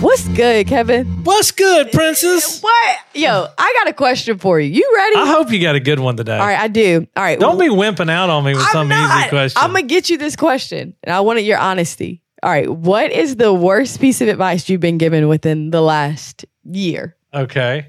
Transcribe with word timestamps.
What's 0.00 0.28
good, 0.28 0.68
Kevin? 0.68 1.06
What's 1.24 1.50
good, 1.50 1.90
princess? 1.90 2.62
What? 2.62 2.98
Yo, 3.14 3.46
I 3.58 3.74
got 3.78 3.88
a 3.88 3.92
question 3.92 4.38
for 4.38 4.60
you. 4.60 4.70
You 4.72 4.92
ready? 4.96 5.16
I 5.16 5.26
hope 5.26 5.50
you 5.50 5.60
got 5.60 5.74
a 5.74 5.80
good 5.80 5.98
one 5.98 6.16
today. 6.16 6.38
All 6.38 6.46
right, 6.46 6.58
I 6.58 6.68
do. 6.68 7.06
All 7.16 7.22
right. 7.22 7.38
Don't 7.38 7.58
be 7.58 7.68
wimping 7.68 8.08
out 8.08 8.30
on 8.30 8.44
me 8.44 8.52
with 8.54 8.62
I'm 8.62 8.72
some 8.72 8.88
not. 8.88 9.18
easy 9.20 9.28
question. 9.30 9.60
I'm 9.60 9.70
gonna 9.72 9.82
get 9.82 10.08
you 10.08 10.16
this 10.16 10.36
question, 10.36 10.94
and 11.02 11.12
I 11.12 11.20
wanted 11.20 11.40
your 11.42 11.58
honesty. 11.58 12.22
All 12.44 12.50
right, 12.50 12.70
what 12.70 13.10
is 13.10 13.34
the 13.36 13.52
worst 13.52 14.00
piece 14.00 14.20
of 14.20 14.28
advice 14.28 14.68
you've 14.68 14.80
been 14.80 14.98
given 14.98 15.26
within 15.26 15.70
the 15.70 15.80
last 15.82 16.44
year? 16.64 17.16
okay. 17.34 17.86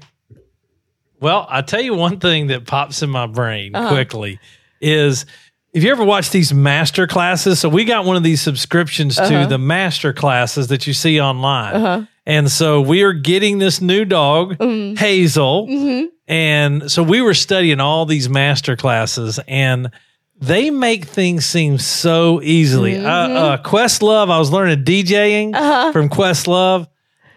Well, 1.20 1.46
I 1.50 1.60
tell 1.62 1.82
you 1.82 1.94
one 1.94 2.18
thing 2.18 2.46
that 2.48 2.66
pops 2.66 3.02
in 3.02 3.10
my 3.10 3.26
brain 3.26 3.74
Uh-huh. 3.76 3.90
quickly 3.90 4.40
is 4.80 5.26
if 5.72 5.84
you 5.84 5.90
ever 5.90 6.04
watch 6.04 6.30
these 6.30 6.52
master 6.52 7.06
classes, 7.06 7.60
so 7.60 7.68
we 7.68 7.84
got 7.84 8.04
one 8.04 8.16
of 8.16 8.22
these 8.22 8.40
subscriptions 8.42 9.18
Uh-huh. 9.18 9.42
to 9.42 9.46
the 9.48 9.58
master 9.58 10.12
classes 10.12 10.68
that 10.68 10.86
you 10.86 10.92
see 10.92 11.20
online. 11.20 11.74
Uh-huh. 11.74 12.02
And 12.26 12.50
so 12.50 12.80
we 12.80 13.02
are 13.02 13.12
getting 13.12 13.58
this 13.58 13.80
new 13.80 14.04
dog, 14.04 14.56
Mhm. 14.58 14.98
Hazel. 14.98 15.66
Mm-hmm. 15.68 16.06
And 16.28 16.90
so 16.90 17.02
we 17.02 17.20
were 17.22 17.34
studying 17.34 17.80
all 17.80 18.06
these 18.06 18.28
master 18.28 18.76
classes 18.76 19.40
and 19.48 19.90
they 20.40 20.70
make 20.70 21.04
things 21.06 21.44
seem 21.44 21.78
so 21.78 22.40
easily. 22.42 22.98
Uh, 23.04 23.10
uh, 23.10 23.62
Questlove, 23.62 24.30
I 24.30 24.38
was 24.38 24.50
learning 24.52 24.84
DJing 24.84 25.54
Uh-huh. 25.54 25.92
from 25.92 26.08
Questlove. 26.08 26.86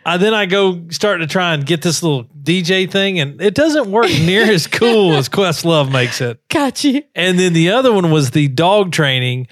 Uh, 0.05 0.17
then 0.17 0.33
I 0.33 0.45
go 0.45 0.87
start 0.89 1.21
to 1.21 1.27
try 1.27 1.53
and 1.53 1.65
get 1.65 1.81
this 1.81 2.03
little 2.03 2.25
DJ 2.41 2.89
thing, 2.91 3.19
and 3.19 3.41
it 3.41 3.53
doesn't 3.55 3.89
work 3.91 4.09
near 4.09 4.43
as 4.43 4.67
cool 4.67 5.13
as 5.13 5.29
Questlove 5.37 5.91
makes 5.91 6.19
it. 6.21 6.39
Got 6.49 6.83
you. 6.83 7.03
And 7.15 7.39
then 7.39 7.53
the 7.53 7.69
other 7.71 7.91
one 7.93 8.11
was 8.11 8.31
the 8.31 8.47
dog 8.49 8.91
training. 8.91 9.47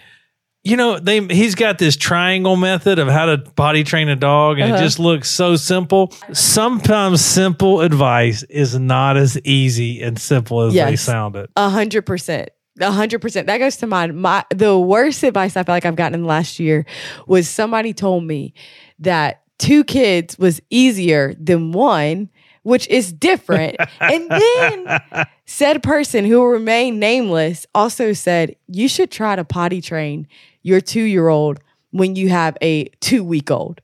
You 0.63 0.77
know, 0.77 0.99
they 0.99 1.21
he's 1.25 1.55
got 1.55 1.79
this 1.79 1.95
triangle 1.95 2.55
method 2.55 2.99
of 2.99 3.07
how 3.07 3.25
to 3.27 3.39
potty 3.55 3.83
train 3.83 4.09
a 4.09 4.15
dog, 4.15 4.59
and 4.59 4.71
Uh-huh. 4.71 4.79
it 4.81 4.85
just 4.85 4.99
looks 4.99 5.29
so 5.29 5.55
simple. 5.55 6.13
Sometimes 6.33 7.23
simple 7.23 7.81
advice 7.81 8.43
is 8.43 8.77
not 8.77 9.17
as 9.17 9.39
easy 9.43 10.01
and 10.03 10.19
simple 10.19 10.61
as 10.61 10.73
they 10.73 10.77
Yes. 10.91 11.01
sound 11.01 11.35
it. 11.35 11.49
A 11.55 11.69
hundred 11.69 12.05
percent. 12.05 12.49
A 12.79 12.91
hundred 12.91 13.19
percent. 13.21 13.47
That 13.47 13.57
goes 13.57 13.77
to 13.77 13.87
mine. 13.87 14.15
My 14.17 14.45
the 14.53 14.77
worst 14.77 15.23
advice 15.23 15.57
I 15.57 15.63
feel 15.63 15.73
like 15.75 15.85
I've 15.85 15.95
gotten 15.95 16.13
in 16.15 16.21
the 16.21 16.27
last 16.27 16.59
year 16.59 16.85
was 17.25 17.49
somebody 17.49 17.93
told 17.93 18.23
me 18.25 18.53
that 18.99 19.40
two 19.61 19.83
kids 19.83 20.37
was 20.37 20.59
easier 20.69 21.33
than 21.35 21.71
one, 21.71 22.29
which 22.63 22.87
is 22.87 23.13
different. 23.13 23.77
and 23.99 24.29
then 24.29 24.99
said 25.45 25.83
person 25.83 26.25
who 26.25 26.39
will 26.39 26.47
remain 26.47 26.99
nameless 26.99 27.65
also 27.73 28.11
said 28.11 28.55
you 28.67 28.87
should 28.87 29.11
try 29.11 29.35
to 29.35 29.45
potty 29.45 29.79
train 29.79 30.27
your 30.63 30.81
two 30.81 31.03
year 31.03 31.29
old 31.29 31.59
when 31.91 32.15
you 32.15 32.29
have 32.29 32.57
a 32.61 32.85
two 32.99 33.23
week 33.23 33.51
old. 33.51 33.81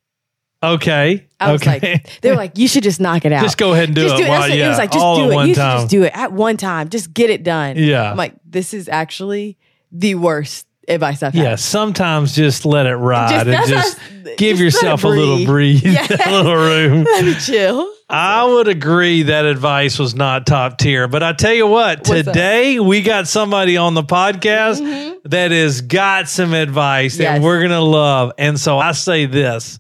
Okay, 0.63 1.27
I 1.39 1.51
was 1.51 1.61
okay. 1.61 1.79
like, 1.93 2.19
they 2.21 2.31
were 2.31 2.35
like, 2.35 2.57
you 2.57 2.67
should 2.67 2.81
just 2.81 2.99
knock 2.99 3.25
it 3.25 3.31
out. 3.31 3.43
just 3.43 3.59
go 3.59 3.73
ahead 3.73 3.89
and 3.89 3.95
do 3.95 4.01
Just 4.01 4.15
it. 4.15 4.17
do 4.17 4.23
it. 4.23 4.57
yeah, 4.57 4.65
it 4.65 4.69
was 4.69 4.77
like, 4.79 4.91
just 4.91 5.05
do 5.15 5.31
it. 5.31 5.47
You 5.47 5.53
should 5.53 5.61
just 5.61 5.89
do 5.89 6.03
it 6.03 6.11
at 6.17 6.31
one 6.33 6.57
time. 6.57 6.89
Just 6.89 7.13
get 7.13 7.29
it 7.29 7.43
done. 7.43 7.75
Yeah. 7.77 8.09
I'm 8.09 8.17
like, 8.17 8.33
this 8.43 8.73
is 8.73 8.89
actually 8.89 9.57
the 9.91 10.15
worst 10.15 10.66
advice 10.87 11.21
I've 11.23 11.33
had. 11.33 11.43
yeah, 11.43 11.55
sometimes 11.55 12.35
just 12.35 12.65
let 12.65 12.85
it 12.85 12.95
ride 12.95 13.29
Just- 13.29 13.45
and 13.45 13.53
that's 13.53 13.69
just 13.69 13.97
not- 14.23 14.37
give 14.37 14.57
just 14.57 14.81
let 14.83 14.83
yourself 14.83 15.03
a 15.03 15.07
little 15.07 15.45
breathe. 15.45 15.81
breathe, 15.83 15.97
a 16.25 16.31
little 16.31 16.55
room. 16.55 17.03
Let 17.03 17.25
me 17.25 17.33
chill. 17.35 17.87
I 18.09 18.45
would 18.45 18.69
agree 18.69 19.23
that 19.23 19.43
advice 19.43 19.99
was 19.99 20.15
not 20.15 20.45
top 20.47 20.77
tier, 20.77 21.09
but 21.09 21.23
I 21.23 21.33
tell 21.33 21.51
you 21.53 21.67
what, 21.67 21.99
What's 22.07 22.09
that? 22.09 22.23
today 22.33 22.79
we 22.79 23.01
got 23.01 23.27
somebody 23.27 23.75
on 23.75 23.95
the 23.95 24.03
podcast 24.03 24.79
that 25.25 25.51
has 25.51 25.81
got 25.81 26.29
some 26.29 26.53
advice 26.53 27.15
Mm-hmm. 27.15 27.21
Yes. 27.23 27.39
that 27.39 27.41
we're 27.45 27.61
gonna 27.61 27.81
love, 27.81 28.31
and 28.37 28.57
so 28.57 28.79
I 28.79 28.93
say 28.93 29.25
this: 29.25 29.77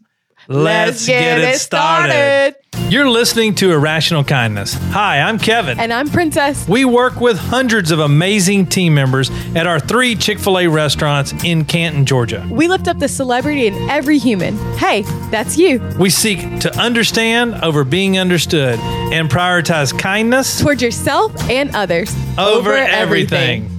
Let's, 0.49 1.05
get, 1.05 1.39
it 1.39 1.59
started. 1.59 2.55
You're 2.89 3.09
listening 3.09 3.53
to 3.55 3.73
Irrational 3.73 4.23
Kindness. 4.23 4.75
Hi, 4.91 5.19
I'm 5.19 5.39
Kevin. 5.39 5.77
And 5.77 5.91
I'm 5.91 6.07
Princess. 6.07 6.65
We 6.69 6.85
work 6.85 7.19
with 7.19 7.37
hundreds 7.37 7.91
of 7.91 7.99
amazing 7.99 8.67
team 8.67 8.93
members 8.93 9.29
at 9.57 9.67
our 9.67 9.77
three 9.77 10.15
Chick 10.15 10.39
fil 10.39 10.57
A 10.59 10.67
restaurants 10.67 11.33
in 11.43 11.65
Canton, 11.65 12.05
Georgia. 12.05 12.47
We 12.49 12.69
lift 12.69 12.87
up 12.87 12.97
the 12.97 13.09
celebrity 13.09 13.67
in 13.67 13.89
every 13.89 14.17
human. 14.19 14.55
Hey, 14.77 15.01
that's 15.31 15.57
you. 15.57 15.81
We 15.99 16.09
seek 16.09 16.61
to 16.61 16.73
understand 16.79 17.55
over 17.55 17.83
being 17.83 18.17
understood 18.17 18.79
and 18.79 19.29
prioritize 19.29 19.97
kindness 19.99 20.61
Toward 20.61 20.81
yourself 20.81 21.33
and 21.49 21.75
others. 21.75 22.15
over, 22.37 22.73
everything. 22.73 23.76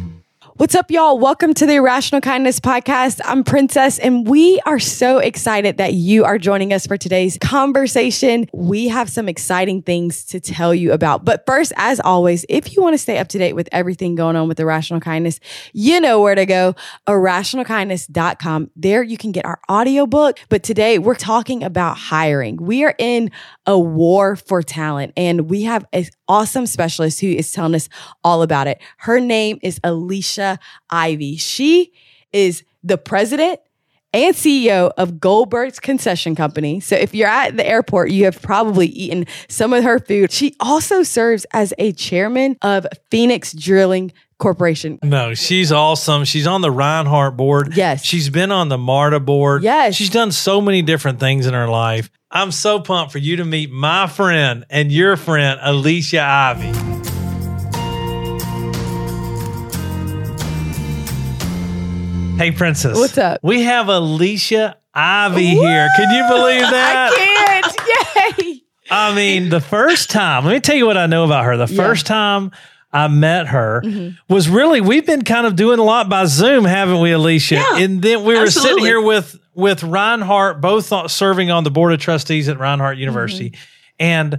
What's 0.59 0.75
up, 0.75 0.91
y'all? 0.91 1.21
Welcome 1.21 1.55
to 1.55 1.67
the 1.67 1.75
Irrational 1.75 2.21
Kindness 2.21 2.59
Podcast. 2.59 3.21
I'm 3.25 3.45
Princess, 3.45 4.01
and 4.01 4.27
we 4.27 4.61
are 4.67 4.81
so 4.81 5.19
excited 5.19 5.77
that 5.77 5.95
you 5.95 6.25
are 6.25 6.37
joining 6.37 6.73
us 6.73 6.85
for 6.85 6.97
today's 6.97 7.39
conversation. 7.41 8.49
We 8.53 8.89
have 8.89 9.09
some 9.09 9.29
exciting 9.29 9.83
things 9.83 10.25
to 10.25 10.41
tell 10.41 10.75
you 10.75 10.91
about. 10.91 11.25
But 11.25 11.47
first, 11.47 11.73
as 11.77 12.01
always, 12.01 12.45
if 12.49 12.75
you 12.75 12.83
want 12.83 12.95
to 12.95 12.99
stay 12.99 13.19
up 13.19 13.29
to 13.29 13.39
date 13.39 13.53
with 13.53 13.69
everything 13.71 14.17
going 14.17 14.35
on 14.35 14.49
with 14.49 14.59
Irrational 14.59 14.99
Kindness, 14.99 15.39
you 15.75 16.01
know 16.01 16.21
where 16.21 16.35
to 16.35 16.45
go 16.45 16.75
irrationalkindness.com. 17.07 18.73
There 18.75 19.05
you 19.05 19.17
can 19.17 19.31
get 19.31 19.45
our 19.45 19.61
audiobook. 19.71 20.41
But 20.49 20.65
today 20.65 20.99
we're 20.99 21.15
talking 21.15 21.63
about 21.63 21.97
hiring. 21.97 22.57
We 22.57 22.83
are 22.83 22.97
in 22.99 23.31
a 23.65 23.79
war 23.79 24.35
for 24.35 24.65
talent, 24.65 25.13
and 25.17 25.49
we 25.49 25.63
have 25.63 25.87
an 25.93 26.07
awesome 26.27 26.67
specialist 26.67 27.21
who 27.21 27.29
is 27.29 27.53
telling 27.53 27.77
us 27.77 27.89
all 28.25 28.43
about 28.43 28.67
it. 28.67 28.81
Her 28.97 29.21
name 29.21 29.61
is 29.63 29.79
Alicia 29.85 30.48
Ivey. 30.89 31.37
She 31.37 31.93
is 32.33 32.63
the 32.83 32.97
president 32.99 33.61
and 34.13 34.35
CEO 34.35 34.91
of 34.97 35.21
Goldberg's 35.21 35.79
Concession 35.79 36.35
Company. 36.35 36.81
So 36.81 36.97
if 36.97 37.15
you're 37.15 37.29
at 37.29 37.57
the 37.57 37.67
airport, 37.67 38.11
you 38.11 38.25
have 38.25 38.41
probably 38.41 38.87
eaten 38.87 39.27
some 39.49 39.73
of 39.73 39.85
her 39.85 39.99
food. 39.99 40.33
She 40.33 40.57
also 40.61 41.03
serves 41.03 41.45
as 41.53 41.75
a 41.79 41.93
chairman 41.93 42.57
of 42.63 42.87
Phoenix 43.11 43.53
Drilling 43.53 44.13
Corporation. 44.39 44.99
No, 45.03 45.35
she's 45.35 45.73
awesome. 45.73 46.25
She's 46.25 46.47
on 46.47 46.61
the 46.61 46.71
Reinhardt 46.71 47.37
board. 47.37 47.77
Yes. 47.77 48.05
She's 48.05 48.31
been 48.31 48.53
on 48.53 48.69
the 48.69 48.79
MARTA 48.79 49.21
board. 49.21 49.63
Yes. 49.63 49.97
She's 49.97 50.11
done 50.11 50.33
so 50.33 50.61
many 50.61 50.81
different 50.81 51.19
things 51.21 51.47
in 51.47 51.55
her 51.55 51.69
life. 51.69 52.09
I'm 52.31 52.53
so 52.53 52.81
pumped 52.81 53.13
for 53.13 53.19
you 53.19 53.37
to 53.37 53.45
meet 53.45 53.71
my 53.71 54.07
friend 54.07 54.65
and 54.71 54.93
your 54.93 55.17
friend, 55.17 55.59
Alicia 55.63 56.21
Ivey. 56.21 56.88
Hey, 62.39 62.53
Princess. 62.53 62.97
What's 62.97 63.19
up? 63.19 63.41
We 63.43 63.63
have 63.63 63.89
Alicia 63.89 64.77
Ivey 64.95 65.45
here. 65.47 65.89
Can 65.97 66.11
you 66.15 66.29
believe 66.29 66.61
that? 66.61 67.11
I 67.13 67.63
can't. 68.33 68.39
Yay. 68.47 68.63
I 68.93 69.13
mean, 69.15 69.49
the 69.49 69.61
first 69.61 70.09
time, 70.11 70.45
let 70.45 70.53
me 70.53 70.61
tell 70.61 70.77
you 70.77 70.87
what 70.87 70.97
I 70.97 71.07
know 71.07 71.25
about 71.25 71.45
her. 71.47 71.57
The 71.57 71.73
Yeah. 71.73 71.83
first 71.83 72.07
time 72.07 72.53
I 72.93 73.09
met 73.09 73.49
her 73.49 73.83
Mm-hmm. 73.85 74.33
was 74.33 74.49
really, 74.49 74.81
we've 74.81 75.05
been 75.05 75.23
kind 75.25 75.47
of 75.49 75.57
doing 75.57 75.81
a 75.81 75.83
lot 75.83 76.09
by 76.09 76.27
Zoom, 76.27 76.65
haven't 76.65 77.01
we, 77.01 77.11
Alicia? 77.11 77.57
Yeah, 77.57 77.79
and 77.79 78.01
then 78.03 78.23
we 78.25 78.39
were 78.39 78.51
sitting 78.53 78.85
here 78.85 79.01
with, 79.03 79.37
with 79.55 79.83
Reinhardt, 79.83 80.61
both 80.61 81.11
serving 81.11 81.51
on 81.51 81.65
the 81.65 81.73
board 81.73 81.93
of 81.93 81.99
trustees 81.99 82.49
at 82.49 82.59
Reinhardt 82.61 82.99
University. 82.99 83.51
Mm-hmm. 83.51 83.63
And 83.99 84.39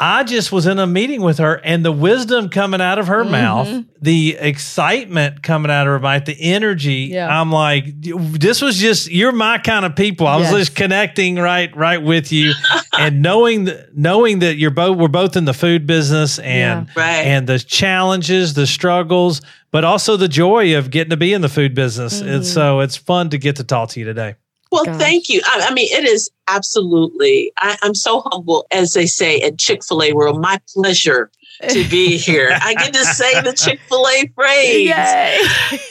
I 0.00 0.22
just 0.22 0.52
was 0.52 0.66
in 0.66 0.78
a 0.78 0.86
meeting 0.86 1.22
with 1.22 1.38
her, 1.38 1.54
and 1.64 1.84
the 1.84 1.90
wisdom 1.90 2.50
coming 2.50 2.80
out 2.80 3.00
of 3.00 3.08
her 3.08 3.22
Mm-hmm. 3.22 3.32
mouth, 3.32 3.84
the 4.00 4.36
excitement 4.38 5.42
coming 5.42 5.72
out 5.72 5.88
of 5.88 5.92
her 5.94 5.98
mouth, 5.98 6.24
the 6.24 6.36
energy. 6.40 7.08
Yeah. 7.10 7.26
I'm 7.40 7.50
like, 7.50 7.84
this 8.00 8.62
was 8.62 8.76
just 8.76 9.10
you're 9.10 9.32
my 9.32 9.58
kind 9.58 9.84
of 9.84 9.96
people. 9.96 10.28
I 10.28 10.36
was 10.36 10.50
just 10.50 10.76
connecting 10.76 11.34
right, 11.36 11.74
right 11.76 12.00
with 12.00 12.30
you, 12.30 12.52
and 12.98 13.22
knowing 13.22 13.64
that 13.64 13.96
knowing 13.96 14.38
that 14.38 14.54
you're 14.56 14.70
both 14.70 14.96
we're 14.98 15.08
both 15.08 15.36
in 15.36 15.46
the 15.46 15.54
food 15.54 15.84
business 15.86 16.38
and 16.38 16.86
Yeah. 16.86 16.92
Right. 17.02 17.26
and 17.26 17.46
the 17.48 17.58
challenges, 17.58 18.54
the 18.54 18.68
struggles, 18.68 19.40
but 19.72 19.82
also 19.84 20.16
the 20.16 20.28
joy 20.28 20.78
of 20.78 20.90
getting 20.90 21.10
to 21.10 21.16
be 21.16 21.32
in 21.32 21.40
the 21.40 21.48
food 21.48 21.74
business. 21.74 22.20
And 22.20 22.46
so 22.46 22.80
it's 22.80 22.96
fun 22.96 23.30
to 23.30 23.38
get 23.38 23.56
to 23.56 23.64
talk 23.64 23.88
to 23.90 23.98
you 24.00 24.06
today. 24.06 24.36
Well, 24.70 24.84
Gosh. 24.84 24.98
thank 24.98 25.28
you. 25.28 25.40
I, 25.46 25.66
I 25.70 25.74
mean, 25.74 25.88
it 25.90 26.04
is 26.04 26.30
absolutely, 26.46 27.52
I, 27.58 27.76
I'm 27.82 27.94
so 27.94 28.22
humble, 28.26 28.66
as 28.70 28.92
they 28.92 29.06
say 29.06 29.40
at 29.40 29.58
Chick 29.58 29.84
fil 29.84 30.02
A 30.02 30.12
world, 30.12 30.40
my 30.40 30.60
pleasure 30.74 31.30
to 31.70 31.88
be 31.88 32.16
here. 32.18 32.50
I 32.52 32.74
get 32.74 32.92
to 32.94 33.04
say 33.04 33.40
the 33.40 33.52
Chick 33.52 33.80
fil 33.88 34.06
A 34.06 34.26
phrase. 34.34 34.74
Yay. 34.88 34.88
Yes, 34.90 35.80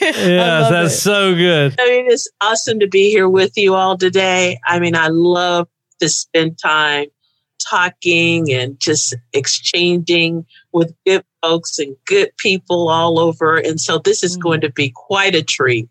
that's 0.70 0.94
it. 0.94 0.98
so 0.98 1.34
good. 1.34 1.74
I 1.78 1.84
mean, 1.88 2.06
it's 2.10 2.28
awesome 2.40 2.80
to 2.80 2.86
be 2.88 3.10
here 3.10 3.28
with 3.28 3.56
you 3.56 3.74
all 3.74 3.96
today. 3.98 4.58
I 4.66 4.78
mean, 4.78 4.94
I 4.94 5.08
love 5.08 5.68
to 6.00 6.08
spend 6.08 6.58
time 6.58 7.06
talking 7.60 8.52
and 8.52 8.78
just 8.78 9.14
exchanging 9.32 10.46
with 10.72 10.94
good 11.04 11.24
folks 11.42 11.78
and 11.78 11.96
good 12.06 12.30
people 12.38 12.88
all 12.88 13.18
over. 13.18 13.56
And 13.56 13.80
so 13.80 13.98
this 13.98 14.22
is 14.22 14.36
Mhm. 14.36 14.42
going 14.42 14.60
to 14.62 14.70
be 14.70 14.90
quite 14.90 15.34
a 15.34 15.42
treat. 15.42 15.88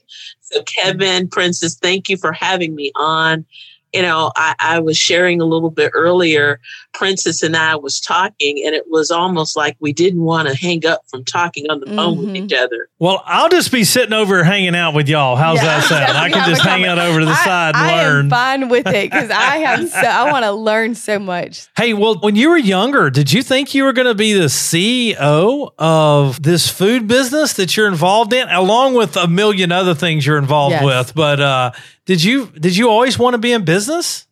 So, 0.52 0.64
Kevin, 0.64 1.28
Princess, 1.28 1.76
thank 1.76 2.08
you 2.08 2.18
for 2.18 2.32
having 2.32 2.74
me 2.74 2.92
on. 2.96 3.46
You 3.94 4.02
know, 4.02 4.32
I, 4.36 4.56
I, 4.60 4.80
was 4.80 4.98
sharing 4.98 5.40
a 5.40 5.46
little 5.46 5.70
bit 5.70 5.92
earlier. 5.94 6.60
Princess 6.94 7.42
and 7.42 7.56
I 7.56 7.76
was 7.76 8.02
talking, 8.02 8.62
and 8.66 8.76
it 8.76 8.90
was 8.90 9.12
almost 9.12 9.56
like 9.56 9.78
we 9.80 9.94
didn't 9.94 10.24
want 10.24 10.48
to 10.48 10.56
hang 10.56 10.86
up 10.86 11.02
from 11.08 11.24
talking 11.24 11.70
on 11.70 11.80
the 11.80 11.86
phone 11.86 12.18
mm-hmm. 12.18 12.26
with 12.28 12.36
each 12.36 12.54
other. 12.54 12.90
Well, 13.00 13.24
I'll 13.26 13.50
just 13.50 13.72
be 13.72 13.84
sitting 13.84 14.14
over 14.14 14.44
hanging 14.44 14.76
out 14.76 14.94
with 14.94 15.08
y'all. 15.08 15.36
How's 15.36 15.58
yeah, 15.58 15.80
that 15.80 15.84
sound? 15.84 16.18
I 16.18 16.30
can 16.30 16.50
just 16.50 16.64
hang 16.64 16.86
out 16.86 16.98
over 16.98 17.20
to 17.20 17.26
the 17.26 17.32
I, 17.32 17.46
side 17.46 17.76
and 17.76 17.86
I 17.86 18.04
learn. 18.04 18.26
I'm 18.26 18.30
fine 18.30 18.70
with 18.70 18.88
it 18.88 19.12
because 19.12 19.30
I 19.30 19.58
have 19.58 19.90
so 19.90 20.00
I 20.00 20.32
want 20.32 20.44
to 20.44 20.52
learn 20.52 20.96
so 20.96 21.20
much. 21.20 21.68
Hey, 21.78 21.94
well, 21.94 22.20
when 22.20 22.36
you 22.36 22.50
were 22.50 22.58
younger, 22.58 23.10
did 23.10 23.32
you 23.32 23.44
think 23.44 23.74
you 23.74 23.84
were 23.84 23.94
going 23.94 24.08
to 24.08 24.16
be 24.16 24.34
the 24.34 24.46
CEO 24.46 25.72
of 25.78 26.42
this 26.42 26.70
food 26.70 27.08
business 27.08 27.54
that 27.54 27.78
you're 27.78 27.88
involved 27.88 28.34
in, 28.34 28.50
along 28.50 28.96
with 28.96 29.16
a 29.16 29.28
million 29.28 29.72
other 29.72 29.94
things 29.94 30.26
you're 30.26 30.38
involved 30.38 30.74
yes. 30.74 30.84
with? 30.84 31.16
But 31.16 31.40
uh, 31.40 31.72
did 32.08 32.24
you 32.24 32.48
did 32.48 32.76
you 32.76 32.90
always 32.90 33.20
want 33.20 33.36
to 33.36 33.38
be 33.38 33.52
in 33.52 33.66
business? 33.66 34.26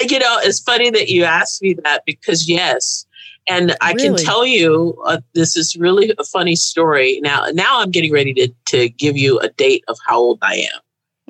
You 0.00 0.18
know, 0.18 0.38
it's 0.40 0.60
funny 0.60 0.88
that 0.90 1.08
you 1.08 1.24
asked 1.24 1.60
me 1.60 1.74
that 1.84 2.04
because 2.06 2.48
yes, 2.48 3.04
and 3.46 3.76
I 3.82 3.92
really? 3.92 4.16
can 4.16 4.24
tell 4.24 4.46
you 4.46 4.96
uh, 5.04 5.18
this 5.34 5.56
is 5.56 5.76
really 5.76 6.14
a 6.18 6.24
funny 6.24 6.56
story. 6.56 7.20
Now, 7.20 7.46
now 7.52 7.80
I'm 7.80 7.90
getting 7.90 8.12
ready 8.12 8.32
to 8.34 8.48
to 8.66 8.88
give 8.88 9.16
you 9.18 9.38
a 9.40 9.48
date 9.50 9.84
of 9.88 9.98
how 10.06 10.18
old 10.18 10.38
I 10.40 10.68
am. 10.74 10.80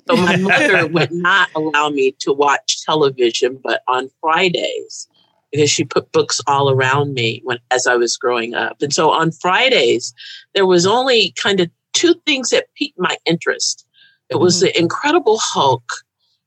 So 0.06 0.16
my 0.16 0.36
mother 0.36 0.86
would 0.92 1.12
not 1.12 1.48
allow 1.56 1.88
me 1.88 2.12
to 2.20 2.32
watch 2.32 2.84
television, 2.84 3.58
but 3.62 3.82
on 3.88 4.10
Fridays 4.20 5.08
because 5.50 5.70
she 5.70 5.84
put 5.84 6.12
books 6.12 6.40
all 6.46 6.70
around 6.70 7.14
me 7.14 7.40
when 7.42 7.58
as 7.70 7.86
I 7.86 7.96
was 7.96 8.16
growing 8.16 8.54
up. 8.54 8.82
And 8.82 8.92
so 8.92 9.10
on 9.10 9.32
Fridays, 9.32 10.14
there 10.54 10.66
was 10.66 10.86
only 10.86 11.32
kind 11.32 11.58
of 11.58 11.70
two 11.92 12.14
things 12.26 12.50
that 12.50 12.66
piqued 12.76 12.98
my 12.98 13.16
interest. 13.24 13.86
It 14.30 14.36
was 14.36 14.56
mm-hmm. 14.56 14.66
the 14.66 14.78
Incredible 14.78 15.38
Hulk 15.40 15.92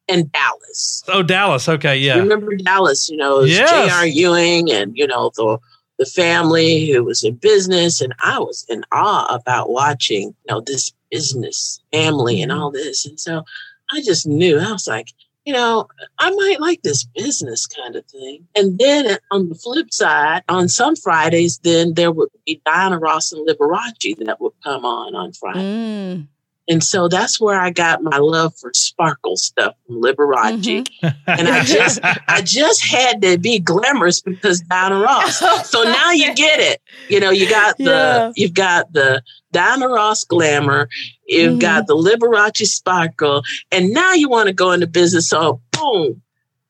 and 0.08 0.32
Dallas. 0.32 1.04
Oh, 1.08 1.24
Dallas. 1.24 1.68
Okay, 1.68 1.98
yeah. 1.98 2.18
remember 2.18 2.56
Dallas? 2.56 3.10
You 3.10 3.18
know, 3.18 3.42
yes. 3.42 3.70
J.R. 3.70 4.06
Ewing 4.06 4.72
and 4.72 4.96
you 4.98 5.08
know 5.08 5.32
the 5.36 5.58
the 6.00 6.06
family 6.06 6.90
who 6.90 7.04
was 7.04 7.24
in 7.24 7.36
business, 7.36 8.02
and 8.02 8.14
I 8.22 8.40
was 8.40 8.66
in 8.70 8.84
awe 8.92 9.34
about 9.34 9.70
watching 9.70 10.30
you 10.30 10.50
know 10.50 10.62
this 10.62 10.92
business 11.12 11.82
family 11.92 12.42
and 12.42 12.52
all 12.52 12.72
this, 12.72 13.06
and 13.06 13.20
so 13.20 13.44
I 13.92 14.02
just 14.02 14.28
knew 14.28 14.60
I 14.60 14.72
was 14.72 14.88
like. 14.88 15.10
You 15.46 15.52
know, 15.52 15.90
I 16.20 16.32
might 16.32 16.62
like 16.62 16.84
this 16.84 17.04
business 17.04 17.68
kind 17.68 17.98
of 17.98 18.06
thing. 18.06 18.48
And 18.56 18.80
then 18.80 19.18
on 19.30 19.50
the 19.50 19.56
flip 19.56 19.94
side, 19.94 20.42
on 20.48 20.70
some 20.70 20.96
Fridays, 20.96 21.58
then 21.58 21.96
there 21.96 22.14
would 22.14 22.30
be 22.46 22.62
Diana 22.66 22.98
Ross 22.98 23.34
and 23.34 23.46
Liberace 23.46 24.16
that 24.26 24.40
would 24.40 24.54
come 24.64 24.86
on 24.86 25.16
on 25.16 25.34
Friday. 25.34 25.60
Mm. 25.60 26.28
And 26.68 26.84
so 26.84 27.08
that's 27.08 27.42
where 27.42 27.60
I 27.60 27.72
got 27.72 28.04
my 28.04 28.18
love 28.18 28.56
for 28.56 28.72
sparkle 28.74 29.36
stuff 29.36 29.76
from 29.86 30.02
Liberace. 30.02 30.64
Mm-hmm. 30.64 31.08
and 31.28 31.48
I 31.50 31.64
just 31.64 32.00
I 32.04 32.42
just 32.42 32.86
had 32.86 33.22
to 33.22 33.38
be 33.38 33.60
glamorous 33.60 34.22
because 34.22 34.62
Diana 34.62 35.00
Ross. 35.00 35.40
So 35.70 35.84
now 35.84 36.12
you 36.12 36.34
get 36.34 36.60
it. 36.60 36.82
You 37.10 37.20
know, 37.20 37.32
you 37.32 37.50
got 37.50 37.78
the 37.78 37.84
yeah. 37.84 38.32
you've 38.36 38.54
got 38.54 38.94
the 38.94 39.22
Diana 39.52 39.88
Ross 39.88 40.24
glamour, 40.26 40.90
you've 41.28 41.52
mm-hmm. 41.52 41.60
got 41.60 41.88
the 41.88 41.96
Liberace 41.96 42.66
sparkle, 42.66 43.44
and 43.72 43.92
now 43.92 44.14
you 44.14 44.28
want 44.28 44.48
to 44.48 44.54
go 44.54 44.72
into 44.72 44.88
business. 44.88 45.30
So 45.30 45.62
boom, 45.72 46.22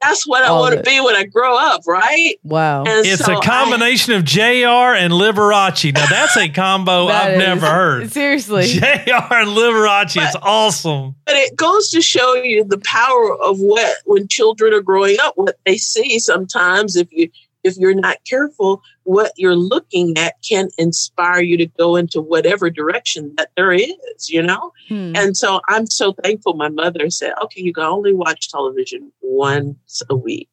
that's 0.03 0.27
what 0.27 0.44
I 0.44 0.51
want 0.51 0.75
to 0.75 0.83
be 0.83 1.00
when 1.00 1.15
I 1.15 1.25
grow 1.25 1.57
up, 1.57 1.81
right? 1.88 2.35
Wow. 2.44 2.83
And 2.83 3.05
it's 3.05 3.25
so 3.25 3.38
a 3.38 3.41
combination 3.41 4.13
I, 4.13 4.17
of 4.17 4.25
JR 4.25 4.95
and 4.97 5.13
Liberace. 5.13 5.94
Now 5.94 6.05
that's 6.07 6.35
a 6.38 6.50
combo 6.50 7.07
I've 7.07 7.33
is, 7.33 7.38
never 7.39 7.65
heard. 7.65 8.11
Seriously. 8.11 8.65
JR 8.67 8.81
and 8.81 9.50
Liberace. 9.50 10.15
But, 10.15 10.23
it's 10.23 10.35
awesome. 10.41 11.15
But 11.25 11.35
it 11.35 11.55
goes 11.55 11.89
to 11.91 12.01
show 12.01 12.35
you 12.35 12.63
the 12.63 12.79
power 12.79 13.38
of 13.41 13.59
what 13.59 13.97
when 14.05 14.27
children 14.27 14.73
are 14.73 14.81
growing 14.81 15.17
up, 15.21 15.38
what 15.38 15.57
they 15.65 15.77
see 15.77 16.19
sometimes 16.19 16.95
if 16.95 17.11
you 17.11 17.29
if 17.63 17.77
you're 17.77 17.94
not 17.94 18.17
careful, 18.25 18.81
what 19.03 19.33
you're 19.38 19.55
looking 19.55 20.17
at 20.17 20.35
can 20.47 20.69
inspire 20.77 21.41
you 21.41 21.57
to 21.57 21.65
go 21.65 21.95
into 21.95 22.21
whatever 22.21 22.69
direction 22.69 23.33
that 23.38 23.51
there 23.55 23.73
is, 23.73 24.29
you 24.29 24.41
know? 24.41 24.71
Hmm. 24.88 25.13
And 25.15 25.38
so 25.38 25.61
I'm 25.67 25.88
so 25.88 26.13
thankful 26.13 26.53
my 26.53 26.69
mother 26.69 27.09
said, 27.09 27.33
okay, 27.44 27.61
you 27.61 27.73
can 27.73 27.83
only 27.83 28.13
watch 28.13 28.50
television 28.50 29.11
once 29.21 30.01
a 30.09 30.15
week. 30.15 30.50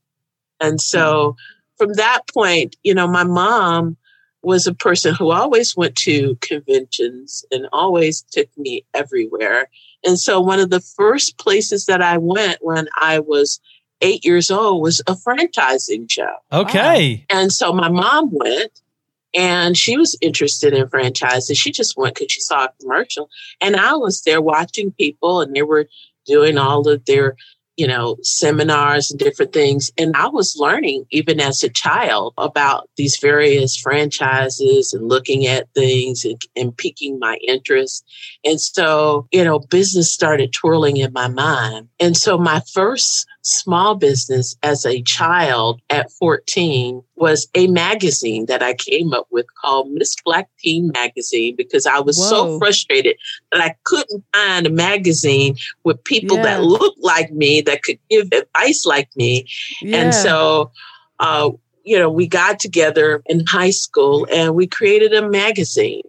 And 0.61 0.81
so 0.81 1.37
hmm. 1.39 1.85
from 1.85 1.93
that 1.95 2.23
point, 2.33 2.77
you 2.83 2.95
know, 2.95 3.07
my 3.07 3.25
mom 3.25 3.97
was 4.43 4.67
a 4.67 4.75
person 4.75 5.15
who 5.15 5.31
always 5.31 5.77
went 5.77 5.97
to 5.97 6.37
conventions 6.41 7.45
and 7.51 7.69
always 7.73 8.23
took 8.23 8.49
me 8.57 8.85
everywhere. 8.95 9.69
And 10.05 10.19
so 10.19 10.41
one 10.41 10.61
of 10.61 10.71
the 10.71 10.81
first 10.81 11.39
places 11.39 11.87
that 11.87 12.01
I 12.01 12.17
went 12.17 12.59
when 12.63 12.89
I 12.97 13.19
was 13.19 13.61
eight 14.01 14.25
years 14.25 14.51
old 14.51 14.83
was 14.83 15.01
a 15.01 15.15
franchising 15.15 16.11
show. 16.11 16.35
Okay. 16.53 17.25
And 17.31 17.53
so 17.53 17.73
my 17.73 17.89
mom 17.89 18.31
went 18.33 18.81
and 19.35 19.77
she 19.77 19.97
was 19.97 20.17
interested 20.21 20.73
in 20.73 20.87
franchising. 20.87 21.57
She 21.57 21.71
just 21.71 21.97
went 21.97 22.15
because 22.17 22.33
she 22.33 22.41
saw 22.41 22.65
a 22.65 22.73
commercial. 22.81 23.31
And 23.61 23.77
I 23.77 23.95
was 23.95 24.23
there 24.23 24.41
watching 24.41 24.93
people 24.93 25.41
and 25.41 25.55
they 25.55 25.63
were 25.63 25.89
doing 26.27 26.59
all 26.59 26.89
of 26.89 27.05
their 27.05 27.37
you 27.81 27.87
know, 27.87 28.19
seminars 28.21 29.11
and 29.11 29.19
different 29.19 29.55
things. 29.55 29.91
And 29.97 30.15
I 30.15 30.29
was 30.29 30.55
learning 30.59 31.07
even 31.13 31.41
as 31.41 31.63
a 31.63 31.71
child 31.71 32.35
about 32.37 32.91
these 32.99 33.17
various 33.17 33.75
franchises 33.75 34.93
and 34.93 35.09
looking 35.09 35.47
at 35.47 35.73
things 35.73 36.27
and, 36.27 36.39
and 36.55 36.77
piquing 36.77 37.19
my 37.19 37.37
interest. 37.37 38.05
And 38.45 38.61
so, 38.61 39.29
you 39.33 39.43
know, 39.43 39.61
business 39.61 40.13
started 40.13 40.53
twirling 40.53 40.99
in 40.99 41.11
my 41.15 41.29
mind. 41.29 41.89
And 41.99 42.19
so 42.19 42.37
my 42.37 42.61
first 42.71 43.27
small 43.43 43.95
business 43.95 44.57
as 44.63 44.85
a 44.85 45.03
child 45.03 45.81
at 45.91 46.11
14 46.13 47.03
was 47.17 47.49
a 47.55 47.67
magazine 47.69 48.47
that 48.47 48.63
I 48.63 48.75
came 48.75 49.13
up 49.13 49.27
with 49.31 49.47
called 49.55 49.91
Miss 49.93 50.15
Black 50.25 50.49
Teen 50.59 50.91
Magazine 50.95 51.57
because 51.57 51.87
I 51.87 52.01
was 52.01 52.19
Whoa. 52.19 52.29
so 52.29 52.59
frustrated 52.59 53.17
that 53.53 53.61
I 53.61 53.75
couldn't 53.85 54.25
find 54.35 54.67
a 54.67 54.71
magazine 54.71 55.57
with 55.85 56.03
people 56.05 56.37
yeah. 56.39 56.43
that 56.45 56.65
looked 56.65 57.01
like 57.01 57.33
me 57.33 57.61
that 57.63 57.83
could 57.83 57.99
give 58.11 58.29
advice 58.33 58.85
like 58.85 59.09
me. 59.17 59.47
Yeah. 59.81 59.97
And 59.97 60.15
so, 60.15 60.71
uh, 61.19 61.51
you 61.85 61.99
know, 61.99 62.11
we 62.11 62.27
got 62.27 62.59
together 62.59 63.23
in 63.27 63.47
high 63.47 63.71
school 63.71 64.27
and 64.31 64.55
we 64.55 64.67
created 64.67 65.15
a 65.15 65.29
magazine. 65.29 66.03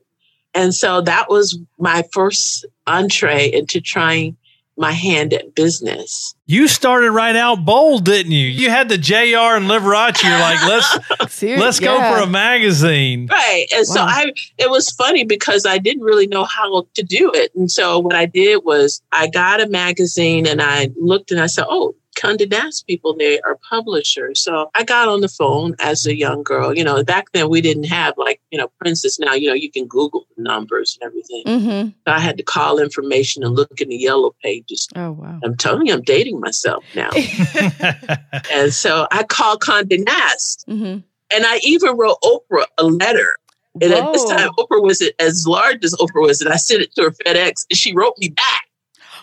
And 0.53 0.75
so 0.75 0.99
that 1.01 1.29
was 1.29 1.57
my 1.79 2.03
first 2.11 2.65
entree 2.87 3.51
into 3.51 3.79
trying 3.79 4.35
my 4.81 4.91
hand 4.91 5.33
at 5.33 5.55
business. 5.55 6.35
You 6.47 6.67
started 6.67 7.11
right 7.11 7.35
out 7.35 7.63
bold, 7.63 8.03
didn't 8.03 8.33
you? 8.33 8.47
You 8.47 8.69
had 8.69 8.89
the 8.89 8.97
JR 8.97 9.55
and 9.55 9.67
Liberace. 9.67 10.21
You're 10.21 10.39
like, 10.39 10.61
let's 10.67 11.41
let's 11.43 11.79
go 11.79 11.95
yeah. 11.97 12.13
for 12.13 12.23
a 12.23 12.27
magazine. 12.27 13.27
Right. 13.27 13.67
And 13.73 13.85
wow. 13.87 13.95
so 13.95 14.01
I 14.01 14.33
it 14.57 14.69
was 14.69 14.91
funny 14.91 15.23
because 15.23 15.65
I 15.65 15.77
didn't 15.77 16.03
really 16.03 16.27
know 16.27 16.43
how 16.43 16.87
to 16.95 17.03
do 17.03 17.31
it. 17.33 17.55
And 17.55 17.71
so 17.71 17.99
what 17.99 18.15
I 18.15 18.25
did 18.25 18.65
was 18.65 19.01
I 19.13 19.27
got 19.27 19.61
a 19.61 19.67
magazine 19.67 20.45
and 20.45 20.61
I 20.61 20.89
looked 20.99 21.31
and 21.31 21.39
I 21.39 21.47
said, 21.47 21.65
Oh, 21.69 21.95
Condé 22.21 22.49
Nast 22.49 22.85
people, 22.85 23.15
they 23.15 23.39
are 23.41 23.57
publishers. 23.67 24.39
So 24.39 24.69
I 24.75 24.83
got 24.83 25.07
on 25.07 25.21
the 25.21 25.27
phone 25.27 25.75
as 25.79 26.05
a 26.05 26.15
young 26.15 26.43
girl. 26.43 26.75
You 26.75 26.83
know, 26.83 27.03
back 27.03 27.31
then 27.31 27.49
we 27.49 27.61
didn't 27.61 27.85
have 27.85 28.17
like, 28.17 28.39
you 28.51 28.57
know, 28.57 28.71
Princess 28.79 29.19
now, 29.19 29.33
you 29.33 29.47
know, 29.47 29.55
you 29.55 29.71
can 29.71 29.87
Google 29.87 30.27
the 30.35 30.43
numbers 30.43 30.97
and 30.99 31.07
everything. 31.07 31.43
Mm-hmm. 31.45 31.89
So 32.07 32.13
I 32.13 32.19
had 32.19 32.37
to 32.37 32.43
call 32.43 32.79
information 32.79 33.43
and 33.43 33.55
look 33.55 33.81
in 33.81 33.89
the 33.89 33.95
yellow 33.95 34.35
pages. 34.43 34.87
Oh, 34.95 35.11
wow. 35.11 35.39
I'm 35.43 35.57
telling 35.57 35.87
you, 35.87 35.93
I'm 35.93 36.01
dating 36.01 36.39
myself 36.39 36.83
now. 36.95 37.09
and 38.51 38.73
so 38.73 39.07
I 39.11 39.23
called 39.23 39.61
Condé 39.61 40.03
Nast. 40.05 40.65
Mm-hmm. 40.67 40.99
And 41.33 41.45
I 41.45 41.59
even 41.63 41.97
wrote 41.97 42.17
Oprah 42.23 42.65
a 42.77 42.83
letter. 42.83 43.37
And 43.81 43.93
Whoa. 43.93 43.99
at 43.99 44.13
this 44.13 44.25
time, 44.25 44.49
Oprah 44.59 44.83
was 44.83 45.01
as 45.17 45.47
large 45.47 45.83
as 45.85 45.93
Oprah 45.95 46.21
was, 46.21 46.41
and 46.41 46.51
I 46.51 46.57
sent 46.57 46.81
it 46.81 46.93
to 46.95 47.03
her 47.03 47.11
FedEx, 47.11 47.67
and 47.69 47.77
she 47.77 47.93
wrote 47.93 48.15
me 48.17 48.27
back. 48.27 48.67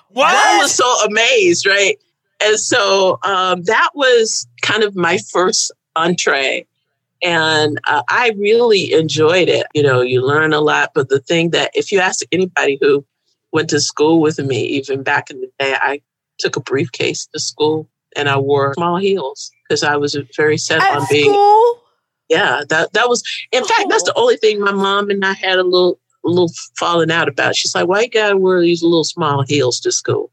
What? 0.09 0.35
I 0.35 0.57
was 0.57 0.75
so 0.75 0.91
amazed, 1.05 1.67
right? 1.67 1.99
And 2.43 2.59
so 2.59 3.19
um, 3.25 3.63
that 3.65 3.91
was 3.95 4.47
kind 4.63 4.83
of 4.83 4.95
my 4.97 5.19
first 5.33 5.73
entree. 5.97 6.67
And 7.23 7.81
uh, 7.89 8.03
I 8.09 8.33
really 8.39 8.93
enjoyed 8.93 9.49
it. 9.49 9.67
You 9.75 9.83
know, 9.83 10.01
you 10.01 10.25
learn 10.25 10.53
a 10.53 10.61
lot. 10.61 10.93
But 10.95 11.09
the 11.09 11.19
thing 11.19 11.51
that, 11.51 11.73
if 11.75 11.91
you 11.91 11.99
ask 11.99 12.25
anybody 12.31 12.79
who 12.81 13.05
went 13.53 13.71
to 13.71 13.81
school 13.81 14.21
with 14.21 14.39
me, 14.39 14.63
even 14.63 15.03
back 15.03 15.31
in 15.31 15.41
the 15.41 15.51
day, 15.59 15.75
I 15.81 16.01
took 16.39 16.57
a 16.57 16.61
briefcase 16.61 17.27
to 17.33 17.41
school 17.41 17.89
and 18.17 18.29
I 18.29 18.39
wore 18.39 18.75
small 18.75 18.97
heels 18.99 19.51
because 19.69 19.83
I 19.83 19.97
was 19.97 20.17
very 20.37 20.59
set 20.59 20.81
At 20.81 20.99
on 20.99 21.07
being. 21.11 21.33
School? 21.33 21.83
Yeah, 22.29 22.63
that 22.69 22.93
that 22.93 23.09
was. 23.09 23.23
In 23.53 23.65
fact, 23.65 23.87
that's 23.89 24.03
the 24.03 24.15
only 24.15 24.37
thing 24.37 24.61
my 24.61 24.73
mom 24.73 25.11
and 25.11 25.25
I 25.25 25.33
had 25.33 25.59
a 25.59 25.63
little 25.63 25.99
a 26.25 26.29
little 26.29 26.53
falling 26.77 27.11
out 27.11 27.29
about. 27.29 27.57
She's 27.57 27.75
like, 27.75 27.89
"Why 27.89 28.03
you 28.03 28.11
gotta 28.11 28.37
wear 28.37 28.61
these 28.61 28.83
little 28.83 29.05
small 29.05 29.43
heels 29.43 29.81
to 29.81 29.93
school?" 29.93 30.31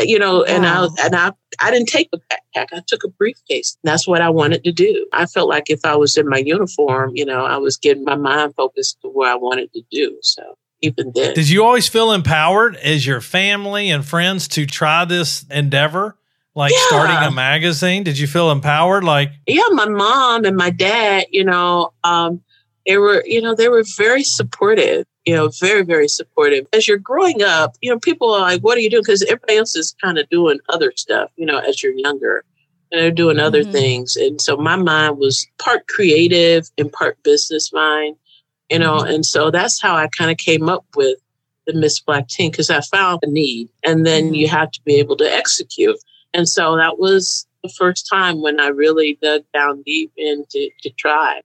You 0.00 0.18
know, 0.18 0.42
and 0.44 0.64
wow. 0.64 0.88
I 0.98 1.04
and 1.04 1.14
I 1.14 1.32
I 1.60 1.70
didn't 1.70 1.88
take 1.88 2.08
a 2.12 2.18
backpack. 2.18 2.66
I 2.72 2.82
took 2.86 3.04
a 3.04 3.08
briefcase. 3.08 3.76
That's 3.84 4.06
what 4.06 4.20
I 4.20 4.30
wanted 4.30 4.64
to 4.64 4.72
do. 4.72 5.06
I 5.12 5.26
felt 5.26 5.48
like 5.48 5.68
if 5.68 5.80
I 5.84 5.96
was 5.96 6.16
in 6.16 6.28
my 6.28 6.38
uniform, 6.38 7.12
you 7.14 7.24
know, 7.24 7.44
I 7.44 7.58
was 7.58 7.76
getting 7.76 8.04
my 8.04 8.16
mind 8.16 8.54
focused 8.54 9.00
to 9.02 9.08
where 9.08 9.30
I 9.30 9.36
wanted 9.36 9.72
to 9.74 9.82
do. 9.90 10.18
So 10.22 10.56
even 10.80 11.12
then, 11.14 11.34
did 11.34 11.48
you 11.48 11.64
always 11.64 11.88
feel 11.88 12.12
empowered 12.12 12.76
as 12.76 13.06
your 13.06 13.20
family 13.20 13.90
and 13.90 14.04
friends 14.04 14.48
to 14.48 14.66
try 14.66 15.04
this 15.04 15.44
endeavor? 15.50 16.16
like 16.54 16.72
yeah. 16.72 16.86
starting 16.86 17.16
a 17.16 17.30
magazine? 17.30 18.02
Did 18.02 18.18
you 18.18 18.26
feel 18.26 18.50
empowered? 18.50 19.04
Like, 19.04 19.32
yeah, 19.46 19.62
my 19.70 19.88
mom 19.88 20.44
and 20.44 20.56
my 20.56 20.70
dad, 20.70 21.26
you 21.30 21.44
know, 21.44 21.92
um, 22.04 22.42
they 22.86 22.98
were, 22.98 23.22
you 23.26 23.40
know, 23.40 23.54
they 23.54 23.68
were 23.68 23.84
very 23.96 24.24
supportive, 24.24 25.06
you 25.24 25.34
know, 25.34 25.48
very, 25.48 25.82
very 25.82 26.08
supportive. 26.08 26.66
As 26.72 26.88
you're 26.88 26.98
growing 26.98 27.42
up, 27.42 27.76
you 27.80 27.90
know, 27.90 27.98
people 27.98 28.32
are 28.32 28.40
like, 28.40 28.60
what 28.62 28.76
are 28.76 28.80
you 28.80 28.90
doing? 28.90 29.02
Because 29.02 29.22
everybody 29.22 29.56
else 29.56 29.76
is 29.76 29.94
kind 30.02 30.18
of 30.18 30.28
doing 30.30 30.58
other 30.68 30.92
stuff, 30.96 31.30
you 31.36 31.46
know, 31.46 31.58
as 31.58 31.82
you're 31.82 31.92
younger 31.92 32.44
and 32.90 33.00
they're 33.00 33.10
doing 33.10 33.36
mm-hmm. 33.36 33.46
other 33.46 33.64
things. 33.64 34.16
And 34.16 34.40
so 34.40 34.56
my 34.56 34.76
mind 34.76 35.18
was 35.18 35.46
part 35.58 35.86
creative 35.88 36.70
and 36.76 36.92
part 36.92 37.22
business 37.22 37.72
mind, 37.72 38.16
you 38.70 38.78
know, 38.78 38.98
mm-hmm. 38.98 39.14
and 39.14 39.26
so 39.26 39.50
that's 39.50 39.80
how 39.80 39.94
I 39.94 40.08
kind 40.08 40.30
of 40.30 40.36
came 40.36 40.68
up 40.68 40.84
with 40.96 41.18
the 41.66 41.74
Miss 41.74 42.00
Black 42.00 42.28
Teen 42.28 42.50
because 42.50 42.70
I 42.70 42.80
found 42.80 43.20
a 43.22 43.28
need 43.28 43.68
and 43.84 44.04
then 44.04 44.26
mm-hmm. 44.26 44.34
you 44.34 44.48
have 44.48 44.72
to 44.72 44.80
be 44.84 44.96
able 44.96 45.16
to 45.18 45.32
execute. 45.32 45.96
And 46.34 46.48
so 46.48 46.76
that 46.76 46.98
was 46.98 47.46
the 47.62 47.68
first 47.68 48.08
time 48.08 48.42
when 48.42 48.58
I 48.58 48.68
really 48.68 49.18
dug 49.22 49.42
down 49.54 49.82
deep 49.82 50.12
into 50.16 50.68
to 50.82 50.90
try. 50.90 51.42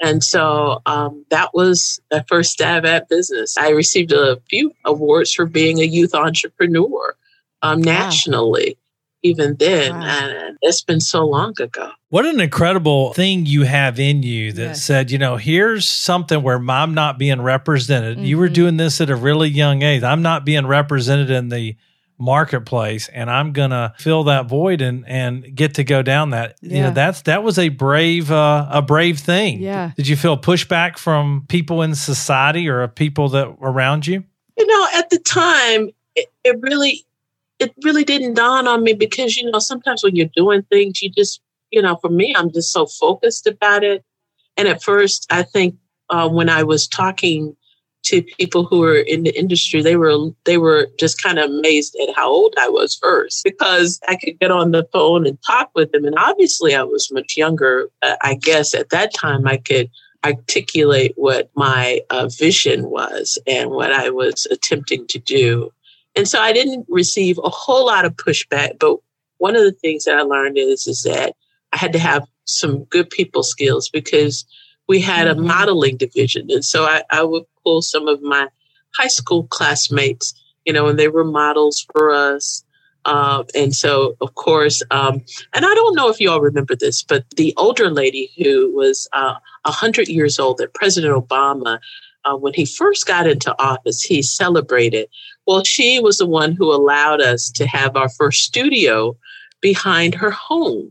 And 0.00 0.22
so 0.22 0.82
um, 0.86 1.24
that 1.30 1.54
was 1.54 2.00
the 2.10 2.24
first 2.28 2.52
stab 2.52 2.84
at 2.84 3.08
business. 3.08 3.56
I 3.56 3.70
received 3.70 4.12
a 4.12 4.36
few 4.50 4.72
awards 4.84 5.32
for 5.32 5.46
being 5.46 5.80
a 5.80 5.84
youth 5.84 6.14
entrepreneur 6.14 7.16
um, 7.62 7.80
nationally. 7.80 8.76
Wow. 8.76 8.82
Even 9.22 9.56
then, 9.56 9.92
wow. 9.92 10.04
and 10.06 10.58
it's 10.62 10.82
been 10.82 11.00
so 11.00 11.26
long 11.26 11.52
ago. 11.60 11.90
What 12.10 12.26
an 12.26 12.38
incredible 12.38 13.12
thing 13.12 13.44
you 13.44 13.62
have 13.62 13.98
in 13.98 14.22
you 14.22 14.52
that 14.52 14.62
yes. 14.62 14.84
said, 14.84 15.10
you 15.10 15.18
know, 15.18 15.36
here's 15.36 15.88
something 15.88 16.42
where 16.42 16.62
I'm 16.70 16.94
not 16.94 17.18
being 17.18 17.42
represented. 17.42 18.18
Mm-hmm. 18.18 18.26
You 18.26 18.38
were 18.38 18.46
mm-hmm. 18.46 18.54
doing 18.54 18.76
this 18.76 19.00
at 19.00 19.10
a 19.10 19.16
really 19.16 19.48
young 19.48 19.82
age. 19.82 20.04
I'm 20.04 20.22
not 20.22 20.44
being 20.44 20.66
represented 20.66 21.30
in 21.30 21.48
the 21.48 21.76
marketplace 22.18 23.08
and 23.08 23.30
I'm 23.30 23.52
going 23.52 23.70
to 23.70 23.92
fill 23.98 24.24
that 24.24 24.46
void 24.46 24.80
and 24.80 25.06
and 25.06 25.54
get 25.54 25.74
to 25.74 25.84
go 25.84 26.02
down 26.02 26.30
that. 26.30 26.56
Yeah. 26.60 26.76
You 26.76 26.82
know, 26.84 26.90
that's 26.90 27.22
that 27.22 27.42
was 27.42 27.58
a 27.58 27.68
brave 27.68 28.30
uh, 28.30 28.66
a 28.70 28.82
brave 28.82 29.18
thing. 29.18 29.60
Yeah. 29.60 29.92
Did 29.96 30.08
you 30.08 30.16
feel 30.16 30.36
pushback 30.36 30.98
from 30.98 31.44
people 31.48 31.82
in 31.82 31.94
society 31.94 32.68
or 32.68 32.86
people 32.88 33.28
that 33.30 33.48
around 33.60 34.06
you? 34.06 34.24
You 34.56 34.66
know, 34.66 34.88
at 34.94 35.10
the 35.10 35.18
time 35.18 35.90
it, 36.14 36.28
it 36.44 36.58
really 36.60 37.04
it 37.58 37.74
really 37.82 38.04
didn't 38.04 38.34
dawn 38.34 38.66
on 38.66 38.82
me 38.82 38.92
because 38.92 39.36
you 39.36 39.50
know, 39.50 39.58
sometimes 39.58 40.02
when 40.02 40.16
you're 40.16 40.28
doing 40.34 40.62
things 40.62 41.02
you 41.02 41.10
just, 41.10 41.40
you 41.70 41.82
know, 41.82 41.96
for 41.96 42.10
me 42.10 42.34
I'm 42.36 42.50
just 42.52 42.72
so 42.72 42.86
focused 42.86 43.46
about 43.46 43.84
it. 43.84 44.04
And 44.56 44.68
at 44.68 44.82
first 44.82 45.26
I 45.30 45.42
think 45.42 45.76
uh, 46.08 46.28
when 46.28 46.48
I 46.48 46.62
was 46.62 46.86
talking 46.86 47.56
to 48.04 48.22
people 48.38 48.64
who 48.64 48.78
were 48.78 48.98
in 48.98 49.24
the 49.24 49.36
industry, 49.36 49.82
they 49.82 49.96
were 49.96 50.30
they 50.44 50.58
were 50.58 50.88
just 50.98 51.22
kind 51.22 51.38
of 51.38 51.50
amazed 51.50 51.96
at 52.02 52.14
how 52.14 52.30
old 52.30 52.54
I 52.58 52.68
was 52.68 52.94
first 52.94 53.42
because 53.42 54.00
I 54.06 54.16
could 54.16 54.38
get 54.38 54.50
on 54.50 54.70
the 54.70 54.88
phone 54.92 55.26
and 55.26 55.38
talk 55.44 55.70
with 55.74 55.90
them. 55.92 56.04
And 56.04 56.16
obviously, 56.16 56.74
I 56.74 56.82
was 56.82 57.10
much 57.10 57.36
younger. 57.36 57.88
I 58.02 58.34
guess 58.34 58.74
at 58.74 58.90
that 58.90 59.12
time, 59.12 59.46
I 59.46 59.56
could 59.56 59.90
articulate 60.24 61.12
what 61.16 61.50
my 61.54 62.00
uh, 62.10 62.28
vision 62.28 62.90
was 62.90 63.38
and 63.46 63.70
what 63.70 63.92
I 63.92 64.10
was 64.10 64.46
attempting 64.50 65.06
to 65.08 65.18
do. 65.18 65.72
And 66.14 66.26
so 66.26 66.40
I 66.40 66.52
didn't 66.52 66.86
receive 66.88 67.38
a 67.38 67.50
whole 67.50 67.86
lot 67.86 68.04
of 68.04 68.16
pushback. 68.16 68.78
But 68.78 68.96
one 69.38 69.56
of 69.56 69.62
the 69.62 69.72
things 69.72 70.04
that 70.04 70.16
I 70.16 70.22
learned 70.22 70.58
is 70.58 70.86
is 70.86 71.02
that 71.02 71.34
I 71.72 71.76
had 71.76 71.92
to 71.92 71.98
have 71.98 72.26
some 72.44 72.84
good 72.84 73.10
people 73.10 73.42
skills 73.42 73.88
because 73.88 74.44
we 74.88 75.00
had 75.00 75.26
a 75.26 75.34
mm-hmm. 75.34 75.46
modeling 75.46 75.96
division. 75.96 76.46
And 76.50 76.64
so 76.64 76.84
I, 76.84 77.02
I 77.10 77.22
would 77.22 77.44
pull 77.62 77.82
some 77.82 78.08
of 78.08 78.22
my 78.22 78.48
high 78.96 79.08
school 79.08 79.44
classmates, 79.44 80.34
you 80.64 80.72
know, 80.72 80.86
and 80.88 80.98
they 80.98 81.08
were 81.08 81.24
models 81.24 81.86
for 81.92 82.12
us. 82.12 82.64
Uh, 83.04 83.44
and 83.54 83.74
so, 83.74 84.16
of 84.20 84.34
course, 84.34 84.82
um, 84.90 85.22
and 85.54 85.64
I 85.64 85.74
don't 85.74 85.94
know 85.94 86.08
if 86.08 86.20
you 86.20 86.28
all 86.28 86.40
remember 86.40 86.74
this, 86.74 87.04
but 87.04 87.24
the 87.36 87.54
older 87.56 87.88
lady 87.88 88.32
who 88.36 88.74
was 88.74 89.08
uh, 89.12 89.34
100 89.62 90.08
years 90.08 90.40
old 90.40 90.58
that 90.58 90.74
President 90.74 91.14
Obama, 91.14 91.78
uh, 92.24 92.36
when 92.36 92.52
he 92.52 92.66
first 92.66 93.06
got 93.06 93.28
into 93.28 93.54
office, 93.62 94.02
he 94.02 94.22
celebrated. 94.22 95.08
Well, 95.46 95.62
she 95.62 96.00
was 96.00 96.18
the 96.18 96.26
one 96.26 96.52
who 96.52 96.72
allowed 96.72 97.20
us 97.20 97.48
to 97.52 97.66
have 97.68 97.96
our 97.96 98.08
first 98.08 98.42
studio 98.42 99.16
behind 99.60 100.16
her 100.16 100.32
home. 100.32 100.90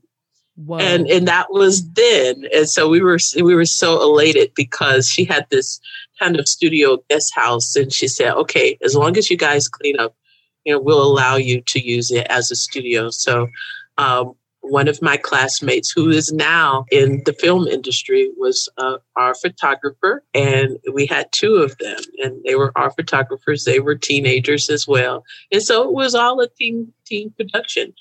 Whoa. 0.55 0.77
And 0.77 1.07
and 1.07 1.27
that 1.27 1.51
was 1.51 1.89
then. 1.91 2.45
And 2.53 2.69
so 2.69 2.87
we 2.87 3.01
were 3.01 3.19
we 3.35 3.55
were 3.55 3.65
so 3.65 4.01
elated 4.01 4.53
because 4.55 5.09
she 5.09 5.25
had 5.25 5.45
this 5.49 5.79
kind 6.19 6.39
of 6.39 6.47
studio 6.47 6.97
guest 7.09 7.35
house 7.35 7.75
and 7.75 7.91
she 7.91 8.07
said, 8.07 8.33
Okay, 8.35 8.77
as 8.83 8.95
long 8.95 9.17
as 9.17 9.29
you 9.29 9.37
guys 9.37 9.67
clean 9.67 9.99
up, 9.99 10.15
you 10.63 10.73
know, 10.73 10.79
we'll 10.79 11.03
allow 11.03 11.35
you 11.35 11.61
to 11.61 11.79
use 11.79 12.09
it 12.09 12.25
as 12.29 12.51
a 12.51 12.55
studio. 12.55 13.09
So 13.09 13.47
um, 13.97 14.35
one 14.69 14.87
of 14.87 15.01
my 15.01 15.17
classmates 15.17 15.91
who 15.91 16.09
is 16.09 16.31
now 16.31 16.85
in 16.91 17.21
the 17.25 17.33
film 17.33 17.67
industry 17.67 18.31
was 18.37 18.69
uh, 18.77 18.97
our 19.15 19.35
photographer 19.35 20.23
and 20.33 20.77
we 20.93 21.05
had 21.05 21.31
two 21.31 21.55
of 21.55 21.77
them 21.77 21.99
and 22.23 22.41
they 22.43 22.55
were 22.55 22.71
our 22.75 22.91
photographers 22.91 23.63
they 23.63 23.79
were 23.79 23.95
teenagers 23.95 24.69
as 24.69 24.87
well 24.87 25.23
and 25.51 25.61
so 25.61 25.83
it 25.83 25.93
was 25.93 26.15
all 26.15 26.39
a 26.39 26.49
team 26.49 26.91
team 27.05 27.31
production 27.37 27.93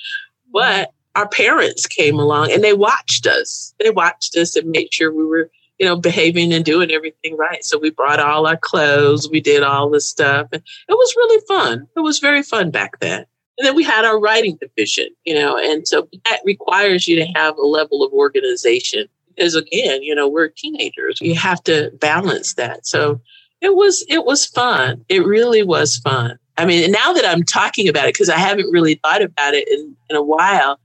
but 0.52 0.92
our 1.14 1.28
parents 1.28 1.86
came 1.86 2.14
mm-hmm. 2.14 2.20
along 2.20 2.52
and 2.52 2.62
they 2.62 2.72
watched 2.72 3.26
us. 3.26 3.74
They 3.78 3.90
watched 3.90 4.36
us 4.36 4.56
and 4.56 4.70
made 4.70 4.92
sure 4.92 5.12
we 5.12 5.24
were, 5.24 5.50
you 5.78 5.86
know, 5.86 5.96
behaving 5.96 6.52
and 6.52 6.64
doing 6.64 6.90
everything 6.90 7.36
right. 7.36 7.64
So 7.64 7.78
we 7.78 7.90
brought 7.90 8.20
all 8.20 8.46
our 8.46 8.56
clothes, 8.56 9.28
we 9.30 9.40
did 9.40 9.62
all 9.62 9.90
this 9.90 10.08
stuff, 10.08 10.48
and 10.52 10.62
it 10.88 10.92
was 10.92 11.14
really 11.16 11.44
fun. 11.46 11.86
It 11.96 12.00
was 12.00 12.18
very 12.18 12.42
fun 12.42 12.70
back 12.70 13.00
then. 13.00 13.26
And 13.58 13.66
then 13.66 13.76
we 13.76 13.84
had 13.84 14.04
our 14.04 14.18
writing 14.18 14.58
division, 14.60 15.08
you 15.24 15.34
know, 15.34 15.56
and 15.56 15.86
so 15.86 16.08
that 16.24 16.40
requires 16.44 17.06
you 17.06 17.16
to 17.16 17.26
have 17.36 17.56
a 17.56 17.66
level 17.66 18.02
of 18.02 18.12
organization 18.12 19.06
because 19.34 19.54
again, 19.54 20.02
you 20.02 20.14
know, 20.14 20.28
we're 20.28 20.48
teenagers. 20.48 21.20
You 21.20 21.34
have 21.36 21.62
to 21.64 21.90
balance 22.00 22.54
that. 22.54 22.86
So 22.86 23.20
it 23.60 23.74
was 23.74 24.04
it 24.08 24.24
was 24.24 24.46
fun. 24.46 25.04
It 25.08 25.24
really 25.24 25.62
was 25.62 25.96
fun. 25.98 26.38
I 26.56 26.66
mean, 26.66 26.90
now 26.92 27.12
that 27.12 27.24
I'm 27.24 27.42
talking 27.42 27.88
about 27.88 28.06
it, 28.06 28.14
because 28.14 28.28
I 28.28 28.38
haven't 28.38 28.70
really 28.70 28.94
thought 28.96 29.22
about 29.22 29.54
it 29.54 29.68
in, 29.68 29.96
in 30.08 30.16
a 30.16 30.22
while, 30.22 30.78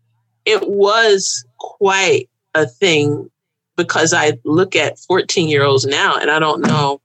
it 0.50 0.68
was 0.68 1.46
quite 1.58 2.27
a 2.56 2.65
thing 2.65 3.29
because 3.77 4.13
I 4.13 4.39
look 4.44 4.75
at 4.75 4.98
14 4.98 5.48
year 5.48 5.63
olds 5.63 5.86
now 5.86 6.18
and 6.18 6.32
I 6.32 6.39
don't 6.39 6.62
know 6.62 7.01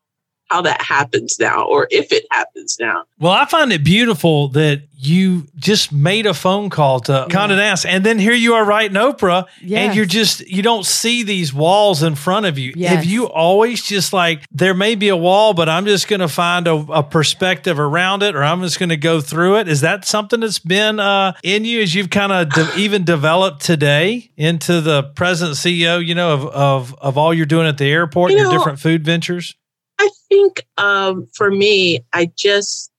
how 0.50 0.62
that 0.62 0.80
happens 0.82 1.38
now 1.38 1.64
or 1.64 1.88
if 1.90 2.12
it 2.12 2.24
happens 2.30 2.76
now. 2.78 3.04
Well, 3.18 3.32
I 3.32 3.44
find 3.46 3.72
it 3.72 3.82
beautiful 3.82 4.48
that 4.48 4.82
you 4.96 5.46
just 5.56 5.92
made 5.92 6.26
a 6.26 6.34
phone 6.34 6.70
call 6.70 7.00
to 7.00 7.12
yeah. 7.12 7.26
Condé 7.26 7.56
Nast, 7.56 7.84
and 7.84 8.04
then 8.04 8.18
here 8.18 8.32
you 8.32 8.54
are 8.54 8.64
writing 8.64 8.96
Oprah, 8.96 9.46
yes. 9.60 9.80
and 9.80 9.96
you're 9.96 10.06
just 10.06 10.40
you 10.48 10.62
don't 10.62 10.86
see 10.86 11.22
these 11.22 11.52
walls 11.52 12.02
in 12.02 12.14
front 12.14 12.46
of 12.46 12.58
you. 12.58 12.72
Yes. 12.74 12.94
Have 12.94 13.04
you 13.04 13.28
always 13.28 13.82
just 13.82 14.12
like 14.12 14.44
there 14.50 14.74
may 14.74 14.94
be 14.94 15.08
a 15.08 15.16
wall, 15.16 15.54
but 15.54 15.68
I'm 15.68 15.84
just 15.84 16.08
going 16.08 16.20
to 16.20 16.28
find 16.28 16.66
a, 16.66 16.74
a, 16.74 17.02
perspective 17.02 17.78
around 17.78 18.22
it, 18.22 18.34
or 18.34 18.42
I'm 18.42 18.62
just 18.62 18.78
going 18.78 18.88
to 18.88 18.96
go 18.96 19.20
through 19.20 19.58
it? 19.58 19.68
Is 19.68 19.82
that 19.82 20.04
something 20.04 20.40
that's 20.40 20.58
been 20.58 20.98
uh, 20.98 21.34
in 21.42 21.64
you 21.64 21.82
as 21.82 21.94
you've 21.94 22.10
kind 22.10 22.32
of 22.32 22.50
de- 22.50 22.76
even 22.78 23.04
developed 23.04 23.62
today 23.62 24.30
into 24.36 24.80
the 24.80 25.02
present 25.02 25.52
CEO? 25.52 26.04
You 26.04 26.14
know 26.14 26.32
of 26.32 26.46
of 26.46 26.94
of 26.94 27.18
all 27.18 27.34
you're 27.34 27.46
doing 27.46 27.66
at 27.66 27.78
the 27.78 27.86
airport, 27.86 28.32
you 28.32 28.38
your 28.38 28.46
know, 28.46 28.58
different 28.58 28.78
food 28.78 29.04
ventures. 29.04 29.54
I 29.98 30.10
think 30.28 30.66
um, 30.76 31.28
for 31.34 31.50
me, 31.50 32.04
I 32.12 32.30
just 32.36 32.90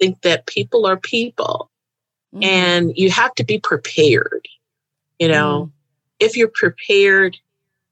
think 0.00 0.22
that 0.22 0.46
people 0.46 0.86
are 0.86 0.96
people 0.96 1.70
mm. 2.34 2.44
and 2.44 2.92
you 2.96 3.10
have 3.10 3.34
to 3.36 3.44
be 3.44 3.58
prepared. 3.58 4.46
You 5.18 5.28
know, 5.28 5.66
mm. 5.66 5.70
if 6.18 6.36
you're 6.36 6.48
prepared, 6.52 7.36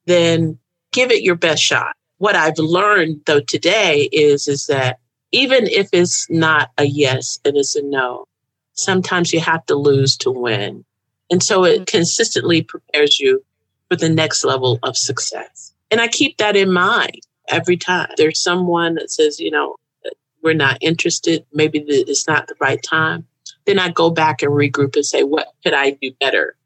then 0.06 0.58
give 0.92 1.10
it 1.10 1.22
your 1.22 1.36
best 1.36 1.62
shot. 1.62 1.96
What 2.18 2.36
I've 2.36 2.58
learned 2.58 3.22
though 3.26 3.40
today 3.40 4.08
is 4.12 4.48
is 4.48 4.66
that 4.66 4.98
even 5.32 5.66
if 5.66 5.88
it's 5.92 6.28
not 6.28 6.70
a 6.76 6.84
yes 6.84 7.38
and 7.44 7.56
it's 7.56 7.76
a 7.76 7.82
no, 7.82 8.26
sometimes 8.74 9.32
you 9.32 9.40
have 9.40 9.64
to 9.66 9.76
lose 9.76 10.16
to 10.18 10.30
win. 10.30 10.84
And 11.30 11.42
so 11.42 11.64
it 11.64 11.82
mm. 11.82 11.86
consistently 11.86 12.62
prepares 12.62 13.20
you 13.20 13.44
for 13.88 13.96
the 13.96 14.08
next 14.08 14.44
level 14.44 14.78
of 14.82 14.96
success. 14.96 15.72
And 15.90 16.00
I 16.00 16.08
keep 16.08 16.36
that 16.38 16.56
in 16.56 16.72
mind 16.72 17.20
every 17.50 17.76
time. 17.76 18.08
There's 18.16 18.42
someone 18.42 18.94
that 18.94 19.10
says, 19.10 19.40
you 19.40 19.50
know, 19.50 19.76
we're 20.42 20.54
not 20.54 20.78
interested, 20.80 21.44
maybe 21.52 21.84
it's 21.86 22.26
not 22.26 22.46
the 22.46 22.54
right 22.60 22.82
time. 22.82 23.26
Then 23.66 23.78
I 23.78 23.90
go 23.90 24.10
back 24.10 24.42
and 24.42 24.52
regroup 24.52 24.96
and 24.96 25.04
say, 25.04 25.22
what 25.22 25.48
could 25.62 25.74
I 25.74 25.90
do 25.90 26.12
better? 26.20 26.56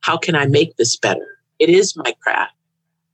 How 0.00 0.16
can 0.16 0.36
I 0.36 0.46
make 0.46 0.76
this 0.76 0.96
better? 0.96 1.38
It 1.58 1.68
is 1.68 1.96
my 1.96 2.14
craft. 2.20 2.54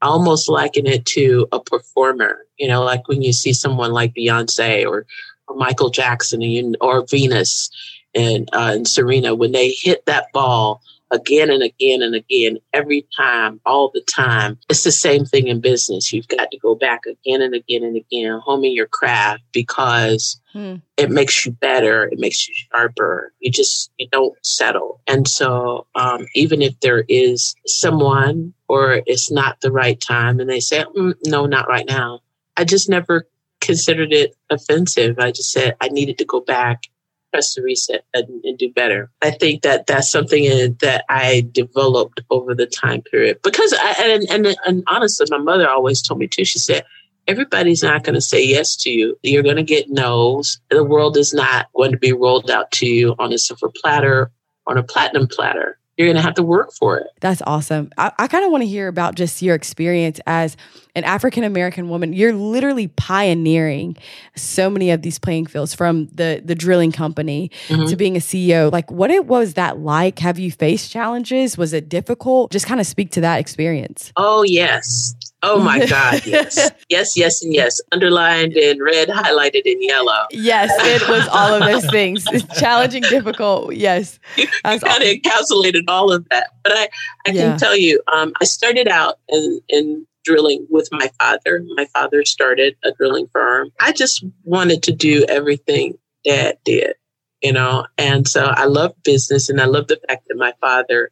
I 0.02 0.06
almost 0.06 0.48
liken 0.48 0.86
it 0.86 1.04
to 1.06 1.46
a 1.52 1.60
performer, 1.60 2.46
you 2.58 2.68
know, 2.68 2.82
like 2.82 3.06
when 3.08 3.22
you 3.22 3.32
see 3.32 3.52
someone 3.52 3.92
like 3.92 4.14
Beyonce 4.14 4.86
or, 4.86 5.06
or 5.46 5.56
Michael 5.56 5.90
Jackson 5.90 6.74
or 6.80 7.06
Venus 7.06 7.70
and, 8.14 8.48
uh, 8.52 8.72
and 8.74 8.88
Serena, 8.88 9.34
when 9.34 9.52
they 9.52 9.70
hit 9.70 10.04
that 10.06 10.32
ball 10.32 10.82
again 11.10 11.50
and 11.50 11.62
again 11.62 12.02
and 12.02 12.14
again, 12.14 12.58
every 12.72 13.06
time, 13.16 13.60
all 13.66 13.90
the 13.92 14.02
time. 14.02 14.58
It's 14.68 14.84
the 14.84 14.92
same 14.92 15.24
thing 15.24 15.48
in 15.48 15.60
business. 15.60 16.12
You've 16.12 16.28
got 16.28 16.50
to 16.50 16.58
go 16.58 16.74
back 16.74 17.06
again 17.06 17.42
and 17.42 17.54
again 17.54 17.82
and 17.82 17.96
again, 17.96 18.40
homing 18.44 18.72
your 18.72 18.86
craft 18.86 19.42
because 19.52 20.40
hmm. 20.52 20.76
it 20.96 21.10
makes 21.10 21.44
you 21.44 21.52
better, 21.52 22.04
it 22.04 22.18
makes 22.18 22.48
you 22.48 22.54
sharper. 22.54 23.32
You 23.40 23.50
just 23.50 23.90
you 23.98 24.08
don't 24.10 24.34
settle. 24.44 25.00
And 25.06 25.26
so, 25.26 25.86
um, 25.94 26.26
even 26.34 26.62
if 26.62 26.78
there 26.80 27.04
is 27.08 27.54
someone 27.66 28.54
or 28.68 29.02
it's 29.06 29.30
not 29.30 29.60
the 29.60 29.72
right 29.72 30.00
time, 30.00 30.40
and 30.40 30.48
they 30.48 30.60
say, 30.60 30.84
mm, 30.96 31.14
"No, 31.24 31.46
not 31.46 31.68
right 31.68 31.86
now," 31.86 32.20
I 32.56 32.64
just 32.64 32.88
never 32.88 33.26
considered 33.60 34.12
it 34.12 34.36
offensive. 34.48 35.18
I 35.18 35.32
just 35.32 35.52
said 35.52 35.76
I 35.80 35.88
needed 35.88 36.18
to 36.18 36.24
go 36.24 36.40
back 36.40 36.84
press 37.32 37.54
the 37.54 37.62
reset 37.62 38.04
and, 38.14 38.44
and, 38.44 38.58
do 38.58 38.70
better. 38.72 39.10
I 39.22 39.30
think 39.30 39.62
that 39.62 39.86
that's 39.86 40.10
something 40.10 40.46
uh, 40.46 40.68
that 40.80 41.04
I 41.08 41.48
developed 41.52 42.20
over 42.30 42.54
the 42.54 42.66
time 42.66 43.02
period 43.02 43.40
because 43.42 43.72
I, 43.72 43.94
and, 44.02 44.30
and, 44.30 44.56
and 44.66 44.84
honestly, 44.88 45.26
my 45.30 45.38
mother 45.38 45.68
always 45.68 46.02
told 46.02 46.20
me 46.20 46.28
too. 46.28 46.44
She 46.44 46.58
said, 46.58 46.84
everybody's 47.26 47.82
not 47.82 48.02
going 48.02 48.14
to 48.14 48.20
say 48.20 48.44
yes 48.44 48.76
to 48.76 48.90
you. 48.90 49.18
You're 49.22 49.42
going 49.42 49.56
to 49.56 49.62
get 49.62 49.90
no's. 49.90 50.60
The 50.70 50.84
world 50.84 51.16
is 51.16 51.32
not 51.32 51.72
going 51.74 51.92
to 51.92 51.98
be 51.98 52.12
rolled 52.12 52.50
out 52.50 52.70
to 52.72 52.86
you 52.86 53.14
on 53.18 53.32
a 53.32 53.38
silver 53.38 53.70
platter, 53.82 54.30
on 54.66 54.78
a 54.78 54.82
platinum 54.82 55.26
platter 55.26 55.79
you're 55.96 56.06
going 56.06 56.16
to 56.16 56.22
have 56.22 56.34
to 56.34 56.42
work 56.42 56.72
for 56.72 56.98
it. 56.98 57.08
That's 57.20 57.42
awesome. 57.46 57.90
I, 57.98 58.10
I 58.18 58.26
kind 58.26 58.44
of 58.44 58.50
want 58.50 58.62
to 58.62 58.66
hear 58.66 58.88
about 58.88 59.16
just 59.16 59.42
your 59.42 59.54
experience 59.54 60.18
as 60.26 60.56
an 60.94 61.04
African 61.04 61.44
American 61.44 61.88
woman. 61.88 62.12
You're 62.12 62.32
literally 62.32 62.88
pioneering 62.88 63.96
so 64.34 64.70
many 64.70 64.90
of 64.90 65.02
these 65.02 65.18
playing 65.18 65.46
fields 65.46 65.74
from 65.74 66.06
the 66.06 66.40
the 66.44 66.54
drilling 66.54 66.90
company 66.90 67.50
mm-hmm. 67.68 67.86
to 67.86 67.96
being 67.96 68.16
a 68.16 68.20
CEO. 68.20 68.72
Like, 68.72 68.90
what 68.90 69.10
it 69.10 69.26
was 69.26 69.54
that 69.54 69.78
like? 69.78 70.18
Have 70.20 70.38
you 70.38 70.50
faced 70.50 70.90
challenges? 70.90 71.58
Was 71.58 71.72
it 71.72 71.88
difficult? 71.88 72.50
Just 72.50 72.66
kind 72.66 72.80
of 72.80 72.86
speak 72.86 73.10
to 73.12 73.20
that 73.20 73.38
experience. 73.38 74.12
Oh 74.16 74.42
yes, 74.42 75.14
Oh 75.42 75.60
my 75.60 75.86
God, 75.86 76.20
yes. 76.26 76.70
yes, 76.88 77.16
yes, 77.16 77.42
and 77.42 77.54
yes. 77.54 77.80
Underlined 77.92 78.56
in 78.56 78.82
red, 78.82 79.08
highlighted 79.08 79.62
in 79.64 79.82
yellow. 79.82 80.26
Yes, 80.30 80.70
it 80.78 81.08
was 81.08 81.26
all 81.28 81.54
of 81.54 81.60
those 81.60 81.90
things. 81.90 82.26
Challenging, 82.58 83.02
difficult. 83.02 83.74
Yes. 83.74 84.18
You, 84.36 84.44
you 84.44 84.80
kind 84.80 85.02
of 85.02 85.08
encapsulated 85.08 85.84
all 85.88 86.12
of 86.12 86.28
that. 86.30 86.50
But 86.62 86.72
I, 86.72 86.88
I 87.26 87.30
yeah. 87.30 87.50
can 87.50 87.58
tell 87.58 87.76
you, 87.76 88.00
um, 88.12 88.32
I 88.40 88.44
started 88.44 88.88
out 88.88 89.18
in, 89.28 89.60
in 89.68 90.06
drilling 90.24 90.66
with 90.70 90.88
my 90.92 91.10
father. 91.20 91.64
My 91.74 91.86
father 91.86 92.24
started 92.24 92.76
a 92.84 92.92
drilling 92.92 93.28
firm. 93.32 93.70
I 93.80 93.92
just 93.92 94.24
wanted 94.44 94.82
to 94.84 94.92
do 94.92 95.24
everything 95.28 95.98
dad 96.24 96.58
did, 96.64 96.94
you 97.42 97.52
know, 97.52 97.86
and 97.98 98.28
so 98.28 98.46
I 98.46 98.66
love 98.66 98.94
business 99.02 99.48
and 99.48 99.60
I 99.60 99.64
love 99.64 99.88
the 99.88 100.00
fact 100.08 100.28
that 100.28 100.36
my 100.36 100.52
father, 100.60 101.10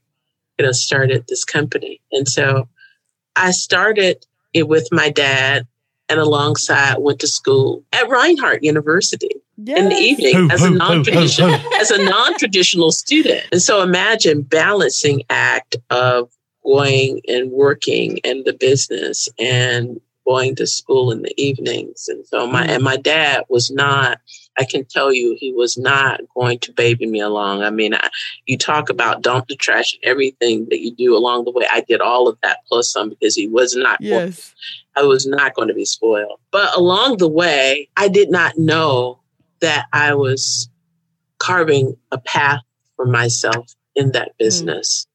you 0.58 0.66
know, 0.66 0.72
started 0.72 1.24
this 1.28 1.44
company. 1.44 2.00
And 2.12 2.28
so 2.28 2.68
I 3.38 3.52
started 3.52 4.26
it 4.52 4.68
with 4.68 4.88
my 4.92 5.10
dad 5.10 5.66
and 6.08 6.18
alongside 6.18 6.98
went 6.98 7.20
to 7.20 7.26
school 7.26 7.84
at 7.92 8.08
Reinhardt 8.08 8.64
University 8.64 9.30
yes. 9.56 9.78
in 9.78 9.88
the 9.88 9.96
evening 9.96 10.50
as 10.50 10.62
a 10.62 10.70
non-traditional 10.70 11.54
as 11.80 11.90
a 11.90 12.02
non-traditional 12.02 12.92
student. 12.92 13.44
And 13.52 13.62
so 13.62 13.82
imagine 13.82 14.42
balancing 14.42 15.22
act 15.30 15.76
of 15.90 16.30
going 16.64 17.20
and 17.28 17.50
working 17.50 18.18
in 18.18 18.42
the 18.44 18.52
business 18.52 19.28
and 19.38 20.00
going 20.26 20.54
to 20.56 20.66
school 20.66 21.10
in 21.10 21.22
the 21.22 21.34
evenings. 21.36 22.08
And 22.08 22.26
so 22.26 22.46
my 22.46 22.66
mm. 22.66 22.70
and 22.70 22.82
my 22.82 22.96
dad 22.96 23.44
was 23.48 23.70
not 23.70 24.18
I 24.58 24.64
can 24.64 24.84
tell 24.84 25.12
you 25.12 25.36
he 25.38 25.52
was 25.52 25.78
not 25.78 26.20
going 26.34 26.58
to 26.60 26.72
baby 26.72 27.06
me 27.06 27.20
along. 27.20 27.62
I 27.62 27.70
mean, 27.70 27.94
I, 27.94 28.08
you 28.46 28.58
talk 28.58 28.90
about 28.90 29.22
dump 29.22 29.46
the 29.46 29.56
trash 29.56 29.94
and 29.94 30.10
everything 30.10 30.66
that 30.70 30.80
you 30.80 30.94
do 30.94 31.16
along 31.16 31.44
the 31.44 31.52
way. 31.52 31.66
I 31.72 31.82
did 31.82 32.00
all 32.00 32.28
of 32.28 32.36
that 32.42 32.58
plus 32.66 32.92
some 32.92 33.10
because 33.10 33.36
he 33.36 33.46
was 33.46 33.76
not. 33.76 33.98
Yes. 34.00 34.54
I 34.96 35.02
was 35.02 35.26
not 35.26 35.54
going 35.54 35.68
to 35.68 35.74
be 35.74 35.84
spoiled. 35.84 36.40
But 36.50 36.76
along 36.76 37.18
the 37.18 37.28
way, 37.28 37.88
I 37.96 38.08
did 38.08 38.30
not 38.30 38.58
know 38.58 39.20
that 39.60 39.86
I 39.92 40.14
was 40.14 40.68
carving 41.38 41.96
a 42.10 42.18
path 42.18 42.60
for 42.96 43.06
myself 43.06 43.74
in 43.94 44.10
that 44.12 44.30
hmm. 44.30 44.44
business. 44.44 45.04
Mm. 45.04 45.08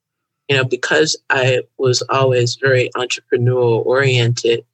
You 0.50 0.58
know, 0.58 0.66
because 0.66 1.18
I 1.30 1.62
was 1.78 2.02
always 2.10 2.56
very 2.56 2.90
entrepreneurial 2.96 3.86
oriented, 3.86 4.66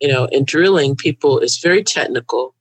you 0.00 0.08
know, 0.08 0.26
in 0.26 0.44
drilling, 0.44 0.96
people 0.96 1.38
is 1.38 1.58
very 1.58 1.82
technical 1.82 2.54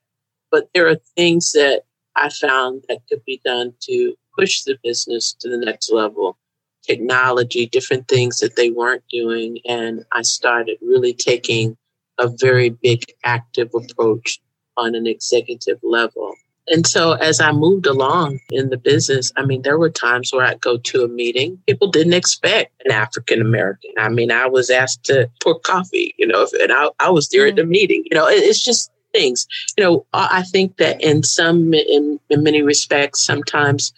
but 0.51 0.69
there 0.73 0.87
are 0.87 0.97
things 1.15 1.53
that 1.53 1.83
I 2.15 2.29
found 2.29 2.83
that 2.89 3.01
could 3.09 3.23
be 3.25 3.41
done 3.43 3.73
to 3.81 4.15
push 4.37 4.63
the 4.63 4.77
business 4.83 5.33
to 5.39 5.49
the 5.49 5.57
next 5.57 5.91
level. 5.91 6.37
Technology, 6.83 7.67
different 7.67 8.07
things 8.07 8.39
that 8.39 8.55
they 8.55 8.71
weren't 8.71 9.03
doing. 9.09 9.59
And 9.67 10.05
I 10.11 10.23
started 10.23 10.77
really 10.81 11.13
taking 11.13 11.77
a 12.17 12.27
very 12.27 12.69
big 12.69 13.03
active 13.23 13.69
approach 13.73 14.41
on 14.77 14.95
an 14.95 15.07
executive 15.07 15.79
level. 15.83 16.33
And 16.67 16.85
so 16.85 17.13
as 17.13 17.41
I 17.41 17.51
moved 17.51 17.87
along 17.87 18.39
in 18.51 18.69
the 18.69 18.77
business, 18.77 19.31
I 19.35 19.43
mean, 19.43 19.63
there 19.63 19.79
were 19.79 19.89
times 19.89 20.31
where 20.31 20.45
I'd 20.45 20.61
go 20.61 20.77
to 20.77 21.03
a 21.03 21.07
meeting. 21.07 21.59
People 21.67 21.89
didn't 21.89 22.13
expect 22.13 22.71
an 22.85 22.91
African 22.91 23.41
American. 23.41 23.91
I 23.97 24.09
mean, 24.09 24.31
I 24.31 24.47
was 24.47 24.69
asked 24.69 25.03
to 25.05 25.29
pour 25.41 25.59
coffee, 25.59 26.13
you 26.17 26.27
know, 26.27 26.47
and 26.61 26.71
I, 26.71 26.89
I 26.99 27.09
was 27.09 27.29
there 27.29 27.47
at 27.47 27.55
mm-hmm. 27.55 27.57
the 27.57 27.65
meeting. 27.65 28.03
You 28.09 28.15
know, 28.15 28.27
it, 28.27 28.43
it's 28.43 28.63
just 28.63 28.90
things. 29.13 29.47
You 29.77 29.83
know, 29.83 30.05
I 30.13 30.43
think 30.43 30.77
that 30.77 31.01
in 31.01 31.23
some, 31.23 31.73
in, 31.73 32.19
in 32.29 32.43
many 32.43 32.61
respects, 32.61 33.21
sometimes, 33.21 33.93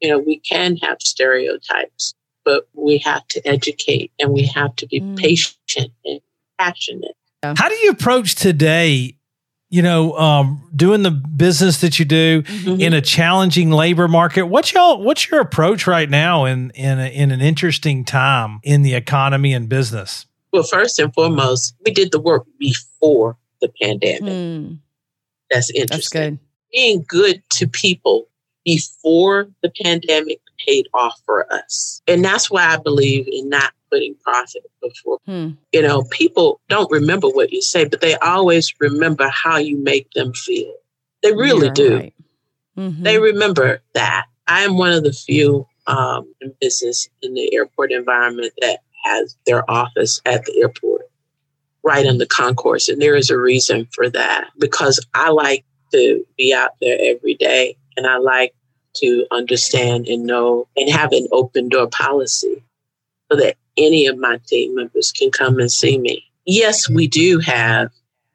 you 0.00 0.08
know, 0.08 0.18
we 0.18 0.38
can 0.40 0.76
have 0.78 0.98
stereotypes, 1.00 2.14
but 2.44 2.68
we 2.74 2.98
have 2.98 3.26
to 3.28 3.46
educate 3.46 4.12
and 4.18 4.32
we 4.32 4.46
have 4.46 4.74
to 4.76 4.86
be 4.86 5.00
mm. 5.00 5.16
patient 5.16 5.92
and 6.04 6.20
passionate. 6.58 7.16
How 7.42 7.68
do 7.68 7.74
you 7.76 7.90
approach 7.90 8.34
today? 8.34 9.14
You 9.70 9.82
know, 9.82 10.16
um, 10.16 10.66
doing 10.74 11.02
the 11.02 11.10
business 11.10 11.82
that 11.82 11.98
you 11.98 12.06
do 12.06 12.40
mm-hmm. 12.40 12.80
in 12.80 12.94
a 12.94 13.02
challenging 13.02 13.70
labor 13.70 14.08
market. 14.08 14.46
What's 14.46 14.72
y'all? 14.72 15.02
What's 15.02 15.30
your 15.30 15.40
approach 15.40 15.86
right 15.86 16.08
now 16.08 16.46
in 16.46 16.70
in 16.70 16.98
a, 16.98 17.06
in 17.06 17.30
an 17.30 17.42
interesting 17.42 18.02
time 18.02 18.60
in 18.62 18.80
the 18.80 18.94
economy 18.94 19.52
and 19.52 19.68
business? 19.68 20.26
Well, 20.54 20.62
first 20.62 20.98
and 20.98 21.12
foremost, 21.12 21.74
we 21.84 21.92
did 21.92 22.12
the 22.12 22.20
work 22.20 22.46
before 22.58 23.36
the 23.60 23.70
pandemic. 23.80 24.22
Mm. 24.22 24.78
That's 25.50 25.70
interesting. 25.70 25.96
That's 25.96 26.08
good. 26.08 26.38
Being 26.72 27.04
good 27.08 27.42
to 27.50 27.66
people 27.66 28.28
before 28.64 29.48
the 29.62 29.72
pandemic 29.82 30.40
paid 30.66 30.86
off 30.92 31.20
for 31.24 31.50
us. 31.52 32.02
And 32.06 32.24
that's 32.24 32.50
why 32.50 32.66
I 32.66 32.76
believe 32.76 33.26
in 33.26 33.48
not 33.48 33.72
putting 33.90 34.14
profit 34.16 34.62
before. 34.82 35.18
Hmm. 35.24 35.50
You 35.72 35.82
know, 35.82 36.02
people 36.10 36.60
don't 36.68 36.90
remember 36.90 37.28
what 37.28 37.52
you 37.52 37.62
say, 37.62 37.86
but 37.86 38.00
they 38.00 38.16
always 38.16 38.74
remember 38.80 39.28
how 39.28 39.56
you 39.56 39.78
make 39.78 40.10
them 40.10 40.34
feel. 40.34 40.74
They 41.22 41.32
really 41.32 41.66
You're 41.66 41.74
do. 41.74 41.96
Right. 41.96 42.14
Mm-hmm. 42.76 43.02
They 43.02 43.18
remember 43.18 43.80
that. 43.94 44.26
I 44.46 44.62
am 44.62 44.76
one 44.76 44.92
of 44.92 45.02
the 45.02 45.12
few 45.12 45.66
um, 45.86 46.32
in 46.40 46.54
business 46.60 47.08
in 47.22 47.34
the 47.34 47.54
airport 47.54 47.92
environment 47.92 48.52
that 48.60 48.80
has 49.04 49.36
their 49.46 49.68
office 49.70 50.20
at 50.26 50.44
the 50.44 50.60
airport 50.60 51.02
right 51.88 52.04
in 52.04 52.18
the 52.18 52.26
concourse. 52.26 52.88
And 52.88 53.00
there 53.00 53.16
is 53.16 53.30
a 53.30 53.38
reason 53.38 53.88
for 53.94 54.10
that 54.10 54.50
because 54.58 55.04
I 55.14 55.30
like 55.30 55.64
to 55.92 56.22
be 56.36 56.52
out 56.52 56.72
there 56.82 56.98
every 57.00 57.34
day 57.34 57.76
and 57.96 58.06
I 58.06 58.18
like 58.18 58.54
to 58.96 59.26
understand 59.30 60.06
and 60.06 60.24
know 60.24 60.68
and 60.76 60.90
have 60.90 61.12
an 61.12 61.26
open 61.32 61.70
door 61.70 61.88
policy 61.88 62.62
so 63.32 63.38
that 63.38 63.56
any 63.78 64.06
of 64.06 64.18
my 64.18 64.38
team 64.46 64.74
members 64.74 65.12
can 65.12 65.30
come 65.30 65.58
and 65.58 65.72
see 65.72 65.98
me. 65.98 66.22
Yes, 66.44 66.90
we 66.90 67.06
do 67.06 67.38
have 67.38 67.90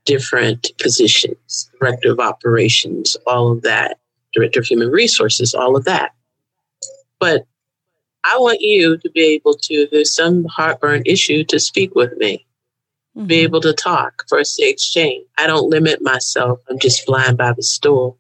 different 0.06 0.72
positions, 0.82 1.70
director 1.80 2.12
of 2.12 2.20
operations, 2.20 3.16
all 3.28 3.52
of 3.52 3.62
that, 3.62 4.00
director 4.34 4.62
of 4.62 4.66
human 4.66 4.90
resources, 4.90 5.54
all 5.54 5.78
of 5.78 5.86
that. 5.86 6.12
But 7.20 7.46
I 8.24 8.36
want 8.40 8.62
you 8.62 8.98
to 8.98 9.10
be 9.12 9.22
able 9.22 9.54
to, 9.54 9.74
if 9.74 9.92
there's 9.92 10.14
some 10.14 10.46
heartburn 10.46 11.04
issue, 11.06 11.44
to 11.46 11.60
speak 11.60 11.94
with 11.94 12.18
me 12.18 12.46
mm-hmm. 13.16 13.28
be 13.28 13.40
able 13.40 13.62
to 13.62 13.74
talk, 13.74 14.24
for 14.28 14.40
us 14.40 14.56
to 14.56 14.64
exchange. 14.64 15.26
I 15.38 15.48
don't 15.48 15.70
limit 15.70 16.02
myself. 16.02 16.60
I'm 16.70 16.80
just 16.80 17.06
flying 17.06 17.36
by 17.36 17.54
the 17.54 17.64
store. 17.64 18.16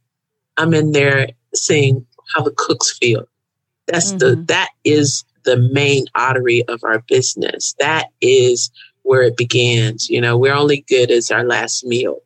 I'm 0.57 0.73
in 0.73 0.91
there 0.91 1.29
seeing 1.53 2.05
how 2.33 2.43
the 2.43 2.53
cooks 2.55 2.97
feel. 2.97 3.27
That's 3.87 4.13
mm-hmm. 4.13 4.17
the 4.19 4.35
that 4.47 4.69
is 4.83 5.25
the 5.43 5.57
main 5.57 6.05
artery 6.15 6.63
of 6.67 6.83
our 6.83 6.99
business. 6.99 7.75
That 7.79 8.07
is 8.21 8.71
where 9.03 9.23
it 9.23 9.37
begins. 9.37 10.09
You 10.09 10.21
know, 10.21 10.37
we're 10.37 10.53
only 10.53 10.85
good 10.87 11.11
as 11.11 11.31
our 11.31 11.43
last 11.43 11.85
meal. 11.85 12.19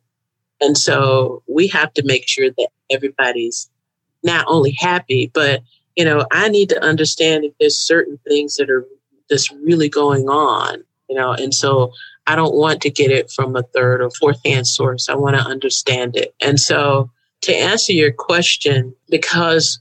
And 0.61 0.77
so 0.77 1.43
we 1.47 1.67
have 1.67 1.93
to 1.95 2.03
make 2.05 2.27
sure 2.27 2.49
that 2.49 2.69
everybody's 2.91 3.69
not 4.23 4.45
only 4.47 4.71
happy, 4.71 5.29
but 5.33 5.61
you 5.95 6.05
know, 6.05 6.25
I 6.31 6.49
need 6.49 6.69
to 6.69 6.83
understand 6.83 7.43
if 7.43 7.53
there's 7.59 7.77
certain 7.77 8.19
things 8.27 8.55
that 8.57 8.69
are 8.69 8.85
just 9.29 9.51
really 9.63 9.89
going 9.89 10.29
on, 10.29 10.83
you 11.09 11.15
know, 11.15 11.31
and 11.31 11.53
so 11.53 11.91
I 12.27 12.35
don't 12.35 12.55
want 12.55 12.81
to 12.81 12.89
get 12.89 13.09
it 13.09 13.31
from 13.31 13.55
a 13.55 13.63
third 13.63 14.01
or 14.01 14.11
fourth 14.11 14.39
hand 14.45 14.67
source. 14.67 15.09
I 15.09 15.15
want 15.15 15.35
to 15.37 15.41
understand 15.41 16.15
it. 16.15 16.35
And 16.41 16.59
so, 16.59 17.09
to 17.41 17.55
answer 17.55 17.93
your 17.93 18.11
question, 18.11 18.93
because 19.09 19.79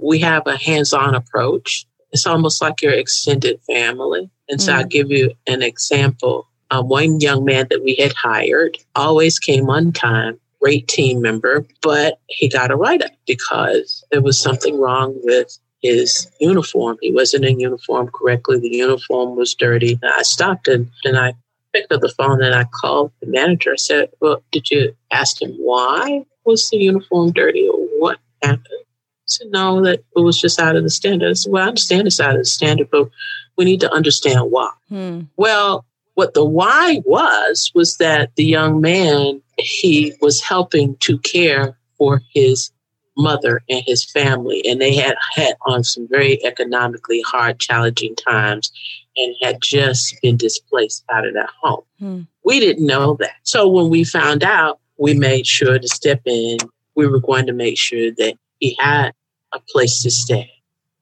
we 0.00 0.20
have 0.20 0.46
a 0.46 0.56
hands 0.56 0.92
on 0.92 1.14
approach, 1.14 1.86
it's 2.12 2.26
almost 2.26 2.62
like 2.62 2.82
your 2.82 2.92
extended 2.92 3.60
family. 3.62 4.30
And 4.48 4.60
so 4.60 4.72
mm. 4.72 4.76
I'll 4.76 4.86
give 4.86 5.10
you 5.10 5.32
an 5.46 5.62
example. 5.62 6.48
Um, 6.70 6.88
one 6.88 7.20
young 7.20 7.44
man 7.44 7.66
that 7.70 7.82
we 7.82 7.96
had 7.96 8.12
hired 8.12 8.76
always 8.94 9.38
came 9.38 9.68
on 9.70 9.92
time, 9.92 10.38
great 10.62 10.88
team 10.88 11.20
member, 11.20 11.66
but 11.82 12.20
he 12.28 12.48
got 12.48 12.70
a 12.70 12.76
write 12.76 13.02
up 13.02 13.10
because 13.26 14.04
there 14.10 14.22
was 14.22 14.38
something 14.38 14.78
wrong 14.78 15.18
with 15.24 15.58
his 15.82 16.30
uniform. 16.40 16.98
He 17.00 17.12
wasn't 17.12 17.44
in 17.44 17.60
uniform 17.60 18.08
correctly. 18.08 18.58
The 18.58 18.76
uniform 18.76 19.36
was 19.36 19.54
dirty. 19.54 19.98
I 20.02 20.22
stopped 20.22 20.68
and, 20.68 20.90
and 21.04 21.18
I 21.18 21.34
picked 21.78 21.92
up 21.92 22.00
the 22.00 22.08
phone 22.08 22.42
and 22.42 22.54
I 22.54 22.64
called 22.64 23.12
the 23.20 23.26
manager. 23.26 23.72
I 23.72 23.76
said, 23.76 24.10
Well, 24.20 24.42
did 24.52 24.70
you 24.70 24.94
ask 25.10 25.40
him 25.40 25.52
why 25.58 26.24
was 26.44 26.68
the 26.70 26.78
uniform 26.78 27.32
dirty 27.32 27.68
or 27.68 27.78
what 27.98 28.18
happened? 28.42 28.66
I 28.70 29.26
said, 29.26 29.48
No, 29.50 29.82
that 29.82 30.00
it 30.16 30.20
was 30.20 30.40
just 30.40 30.60
out 30.60 30.76
of 30.76 30.82
the 30.82 30.90
standard. 30.90 31.30
I 31.30 31.32
said, 31.34 31.52
Well, 31.52 31.64
I 31.64 31.68
understand 31.68 32.06
it's 32.06 32.20
out 32.20 32.34
of 32.34 32.38
the 32.38 32.44
standard, 32.44 32.88
but 32.90 33.08
we 33.56 33.64
need 33.64 33.80
to 33.80 33.92
understand 33.92 34.50
why. 34.50 34.70
Hmm. 34.88 35.22
Well, 35.36 35.84
what 36.14 36.34
the 36.34 36.44
why 36.44 37.00
was 37.04 37.70
was 37.74 37.96
that 37.98 38.34
the 38.34 38.44
young 38.44 38.80
man 38.80 39.40
he 39.56 40.14
was 40.20 40.42
helping 40.42 40.96
to 40.96 41.18
care 41.18 41.78
for 41.96 42.22
his 42.34 42.72
mother 43.16 43.62
and 43.68 43.82
his 43.86 44.04
family 44.04 44.64
and 44.66 44.80
they 44.80 44.94
had 44.94 45.16
had 45.34 45.54
on 45.66 45.82
some 45.82 46.08
very 46.08 46.44
economically 46.44 47.20
hard 47.20 47.58
challenging 47.58 48.14
times 48.16 48.72
and 49.18 49.34
had 49.42 49.60
just 49.60 50.16
been 50.22 50.36
displaced 50.36 51.04
out 51.10 51.26
of 51.26 51.34
their 51.34 51.48
home 51.60 51.82
hmm. 51.98 52.20
we 52.44 52.60
didn't 52.60 52.86
know 52.86 53.14
that 53.14 53.34
so 53.42 53.68
when 53.68 53.90
we 53.90 54.04
found 54.04 54.42
out 54.42 54.80
we 54.96 55.14
made 55.14 55.46
sure 55.46 55.78
to 55.78 55.88
step 55.88 56.20
in 56.24 56.58
we 56.94 57.06
were 57.06 57.20
going 57.20 57.46
to 57.46 57.52
make 57.52 57.78
sure 57.78 58.10
that 58.12 58.34
he 58.58 58.76
had 58.78 59.12
a 59.52 59.60
place 59.70 60.02
to 60.02 60.10
stay 60.10 60.50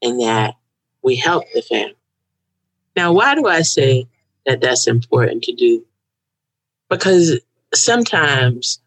and 0.02 0.20
that 0.20 0.54
we 1.02 1.16
helped 1.16 1.48
the 1.54 1.62
family 1.62 1.96
now, 2.96 3.12
why 3.12 3.34
do 3.34 3.46
I 3.46 3.62
say 3.62 4.08
that 4.46 4.60
that's 4.60 4.86
important 4.86 5.44
to 5.44 5.52
do? 5.52 5.84
Because 6.88 7.38
sometimes, 7.74 8.80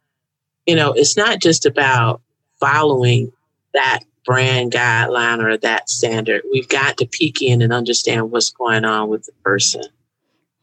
you 0.66 0.76
know, 0.76 0.94
it's 0.94 1.16
not 1.16 1.40
just 1.40 1.66
about 1.66 2.22
following 2.60 3.32
that 3.74 4.00
brand 4.26 4.72
guideline 4.72 5.44
or 5.44 5.58
that 5.58 5.90
standard. 5.90 6.42
We've 6.52 6.70
got 6.70 6.98
to 6.98 7.08
peek 7.08 7.42
in 7.42 7.62
and 7.62 7.74
understand 7.74 8.32
what's 8.32 8.52
going 8.52 8.86
on 8.86 9.10
with 9.10 9.26
the 9.26 9.32
person 9.44 9.84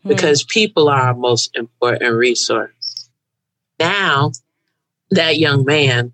hmm. 0.02 0.08
because 0.08 0.44
people 0.44 0.88
are 0.88 1.00
our 1.00 1.14
most 1.14 1.56
important 1.56 2.14
resource. 2.14 3.10
Now, 3.78 4.32
that 5.10 5.38
young 5.38 5.64
man, 5.64 6.12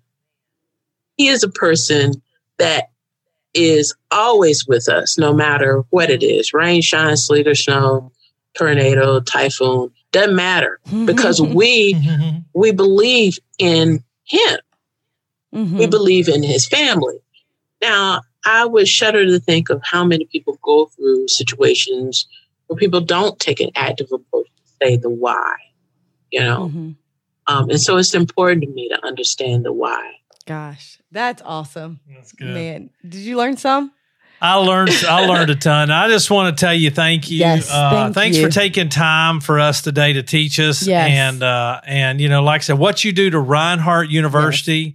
he 1.17 1.27
is 1.27 1.43
a 1.43 1.49
person 1.49 2.21
that 2.57 2.89
is 3.53 3.95
always 4.11 4.65
with 4.67 4.89
us, 4.89 5.17
no 5.17 5.33
matter 5.33 5.83
what 5.89 6.09
it 6.09 6.23
is 6.23 6.53
rain, 6.53 6.81
shine, 6.81 7.17
sleet, 7.17 7.47
or 7.47 7.55
snow, 7.55 8.11
tornado, 8.57 9.19
typhoon, 9.19 9.91
doesn't 10.11 10.35
matter 10.35 10.79
because 11.05 11.41
we 11.41 11.95
we 12.53 12.71
believe 12.71 13.37
in 13.59 14.03
him. 14.25 14.59
Mm-hmm. 15.53 15.77
We 15.77 15.87
believe 15.87 16.29
in 16.29 16.41
his 16.41 16.65
family. 16.65 17.22
Now, 17.83 18.21
I 18.45 18.65
would 18.65 18.87
shudder 18.87 19.25
to 19.25 19.39
think 19.39 19.69
of 19.69 19.81
how 19.83 20.05
many 20.05 20.25
people 20.25 20.57
go 20.63 20.85
through 20.85 21.27
situations 21.27 22.27
where 22.67 22.77
people 22.77 23.01
don't 23.01 23.37
take 23.39 23.59
an 23.59 23.71
active 23.75 24.07
approach 24.11 24.47
to 24.47 24.71
say 24.81 24.97
the 24.97 25.09
why, 25.09 25.55
you 26.31 26.39
know. 26.39 26.67
Mm-hmm. 26.67 26.91
Um, 27.47 27.69
and 27.69 27.79
so 27.79 27.97
it's 27.97 28.13
important 28.13 28.61
to 28.63 28.69
me 28.69 28.87
to 28.87 29.05
understand 29.05 29.65
the 29.65 29.73
why. 29.73 30.13
Gosh, 30.45 30.99
that's 31.11 31.41
awesome. 31.45 31.99
That's 32.09 32.31
good. 32.31 32.53
Man, 32.53 32.89
did 33.07 33.19
you 33.19 33.37
learn 33.37 33.57
some? 33.57 33.91
I 34.41 34.55
learned 34.55 34.91
I 35.07 35.25
learned 35.25 35.51
a 35.51 35.55
ton. 35.55 35.89
I 35.91 36.09
just 36.09 36.29
want 36.29 36.57
to 36.57 36.65
tell 36.65 36.73
you 36.73 36.89
thank 36.89 37.29
you. 37.29 37.39
Yes, 37.39 37.69
uh, 37.71 37.89
thank 37.91 38.15
thanks 38.15 38.37
you. 38.37 38.45
for 38.45 38.51
taking 38.51 38.89
time 38.89 39.39
for 39.39 39.59
us 39.59 39.81
today 39.81 40.13
to 40.13 40.23
teach 40.23 40.59
us. 40.59 40.85
Yes. 40.85 41.09
And 41.11 41.43
uh, 41.43 41.79
and 41.85 42.19
you 42.19 42.27
know, 42.27 42.43
like 42.43 42.59
I 42.59 42.63
said, 42.63 42.77
what 42.77 43.05
you 43.05 43.13
do 43.13 43.29
to 43.29 43.39
Reinhardt 43.39 44.09
University, 44.09 44.81
yes. 44.81 44.93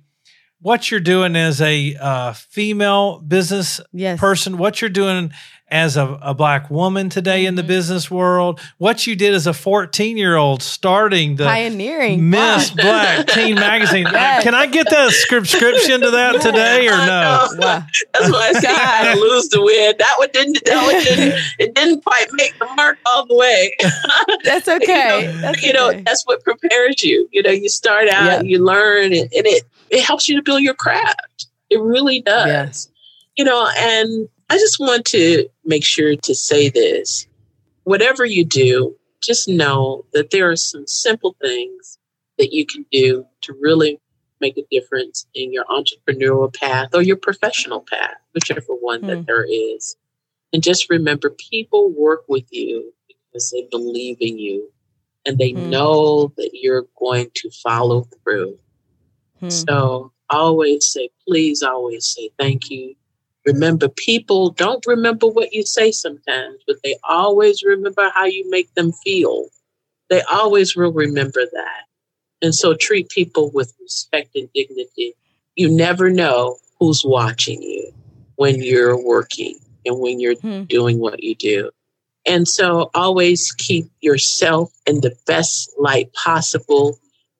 What 0.60 0.90
you're 0.90 1.00
doing 1.00 1.36
as 1.36 1.60
a 1.60 1.94
uh, 1.96 2.32
female 2.32 3.20
business 3.20 3.80
yes. 3.92 4.18
person, 4.18 4.58
what 4.58 4.80
you're 4.80 4.90
doing 4.90 5.32
as 5.70 5.98
a, 5.98 6.18
a 6.22 6.34
black 6.34 6.70
woman 6.70 7.10
today 7.10 7.44
in 7.44 7.54
the 7.54 7.62
mm-hmm. 7.62 7.68
business 7.68 8.10
world, 8.10 8.58
what 8.78 9.06
you 9.06 9.14
did 9.14 9.34
as 9.34 9.46
a 9.46 9.52
14 9.52 10.16
year 10.16 10.36
old 10.36 10.62
starting 10.62 11.36
the 11.36 11.44
pioneering 11.44 12.30
Miss 12.30 12.70
wow. 12.70 12.82
Black 12.82 13.26
Teen 13.26 13.54
Magazine. 13.54 14.06
yes. 14.12 14.42
Can 14.42 14.54
I 14.54 14.66
get 14.66 14.88
that 14.90 15.10
subscription 15.12 16.00
to 16.00 16.10
that 16.10 16.40
today 16.40 16.88
or 16.88 16.96
no? 16.96 17.48
Wow. 17.58 17.86
That's 18.14 18.32
why 18.32 18.48
I 18.48 18.52
said 18.54 18.70
I 18.70 19.14
lose 19.14 19.48
the 19.48 19.62
win. 19.62 19.94
That 19.98 20.14
one 20.18 20.28
didn't, 20.32 20.64
that 20.64 20.82
one 20.82 21.04
didn't, 21.04 21.40
it 21.58 21.74
didn't 21.74 22.02
quite 22.02 22.26
make 22.32 22.58
the 22.58 22.66
mark 22.74 22.98
all 23.06 23.26
the 23.26 23.36
way. 23.36 23.76
that's 24.44 24.68
okay. 24.68 25.20
you 25.20 25.26
know, 25.26 25.40
that's, 25.40 25.62
you 25.62 25.72
know 25.72 25.92
that's 26.00 26.24
what 26.24 26.42
prepares 26.42 27.04
you. 27.04 27.28
You 27.30 27.42
know, 27.42 27.50
you 27.50 27.68
start 27.68 28.08
out, 28.08 28.24
yeah. 28.24 28.40
you 28.42 28.64
learn, 28.64 29.12
and, 29.12 29.30
and 29.32 29.46
it, 29.46 29.64
it 29.90 30.04
helps 30.04 30.28
you 30.28 30.36
to 30.36 30.42
build 30.42 30.62
your 30.62 30.74
craft. 30.74 31.46
It 31.70 31.80
really 31.80 32.20
does. 32.20 32.88
Yeah. 32.88 32.94
You 33.36 33.44
know, 33.44 33.68
and 33.78 34.28
I 34.50 34.56
just 34.58 34.80
want 34.80 35.04
to 35.06 35.48
make 35.64 35.84
sure 35.84 36.16
to 36.16 36.34
say 36.34 36.68
this. 36.68 37.26
Whatever 37.84 38.24
you 38.24 38.44
do, 38.44 38.96
just 39.22 39.48
know 39.48 40.04
that 40.12 40.30
there 40.30 40.50
are 40.50 40.56
some 40.56 40.86
simple 40.86 41.36
things 41.40 41.98
that 42.38 42.52
you 42.52 42.64
can 42.64 42.84
do 42.90 43.26
to 43.42 43.52
really 43.60 44.00
make 44.40 44.56
a 44.56 44.66
difference 44.70 45.26
in 45.34 45.52
your 45.52 45.64
entrepreneurial 45.64 46.54
path 46.54 46.88
or 46.94 47.02
your 47.02 47.16
professional 47.16 47.84
path, 47.90 48.16
whichever 48.32 48.72
one 48.80 49.02
that 49.06 49.18
hmm. 49.18 49.24
there 49.24 49.44
is. 49.44 49.96
And 50.52 50.62
just 50.62 50.88
remember, 50.88 51.30
people 51.30 51.90
work 51.90 52.22
with 52.28 52.44
you 52.50 52.92
because 53.08 53.50
they 53.50 53.66
believe 53.70 54.18
in 54.20 54.38
you 54.38 54.70
and 55.26 55.38
they 55.38 55.50
hmm. 55.50 55.70
know 55.70 56.32
that 56.36 56.50
you're 56.52 56.86
going 56.98 57.30
to 57.34 57.50
follow 57.50 58.06
through. 58.22 58.58
Hmm. 59.40 59.50
So 59.50 60.12
always 60.30 60.86
say, 60.86 61.10
please 61.26 61.62
always 61.62 62.06
say 62.06 62.30
thank 62.38 62.70
you. 62.70 62.94
Remember, 63.46 63.88
people 63.88 64.50
don't 64.50 64.84
remember 64.86 65.26
what 65.26 65.52
you 65.54 65.64
say 65.64 65.90
sometimes, 65.90 66.58
but 66.66 66.76
they 66.84 66.96
always 67.08 67.62
remember 67.62 68.10
how 68.14 68.26
you 68.26 68.48
make 68.50 68.72
them 68.74 68.92
feel. 68.92 69.46
They 70.10 70.22
always 70.30 70.76
will 70.76 70.92
remember 70.92 71.44
that. 71.52 71.84
And 72.42 72.54
so 72.54 72.74
treat 72.74 73.08
people 73.08 73.50
with 73.52 73.72
respect 73.80 74.36
and 74.36 74.52
dignity. 74.52 75.14
You 75.56 75.74
never 75.74 76.10
know 76.10 76.56
who's 76.78 77.04
watching 77.04 77.62
you 77.62 77.92
when 78.36 78.62
you're 78.62 79.02
working 79.02 79.58
and 79.84 79.98
when 79.98 80.20
you're 80.20 80.36
hmm. 80.36 80.64
doing 80.64 80.98
what 80.98 81.22
you 81.22 81.34
do. 81.34 81.70
And 82.26 82.46
so 82.46 82.90
always 82.94 83.52
keep 83.52 83.90
yourself 84.00 84.72
in 84.86 85.00
the 85.00 85.16
best 85.26 85.72
light 85.78 86.12
possible 86.12 86.98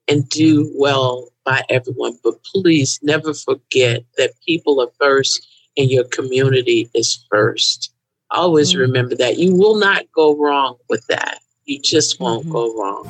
and 0.08 0.28
do 0.28 0.72
well 0.74 1.28
by 1.48 1.62
everyone. 1.70 2.18
But 2.22 2.34
please 2.44 3.00
never 3.02 3.32
forget 3.32 4.04
that 4.18 4.34
people 4.46 4.82
are 4.82 4.90
first 5.00 5.48
and 5.78 5.90
your 5.90 6.04
community 6.04 6.90
is 6.94 7.24
first. 7.30 7.90
Always 8.30 8.72
mm-hmm. 8.72 8.82
remember 8.82 9.14
that. 9.14 9.38
You 9.38 9.56
will 9.56 9.78
not 9.78 10.04
go 10.12 10.36
wrong 10.36 10.76
with 10.90 11.06
that. 11.06 11.38
You 11.64 11.80
just 11.80 12.20
won't 12.20 12.42
mm-hmm. 12.42 12.52
go 12.52 12.78
wrong. 12.78 13.06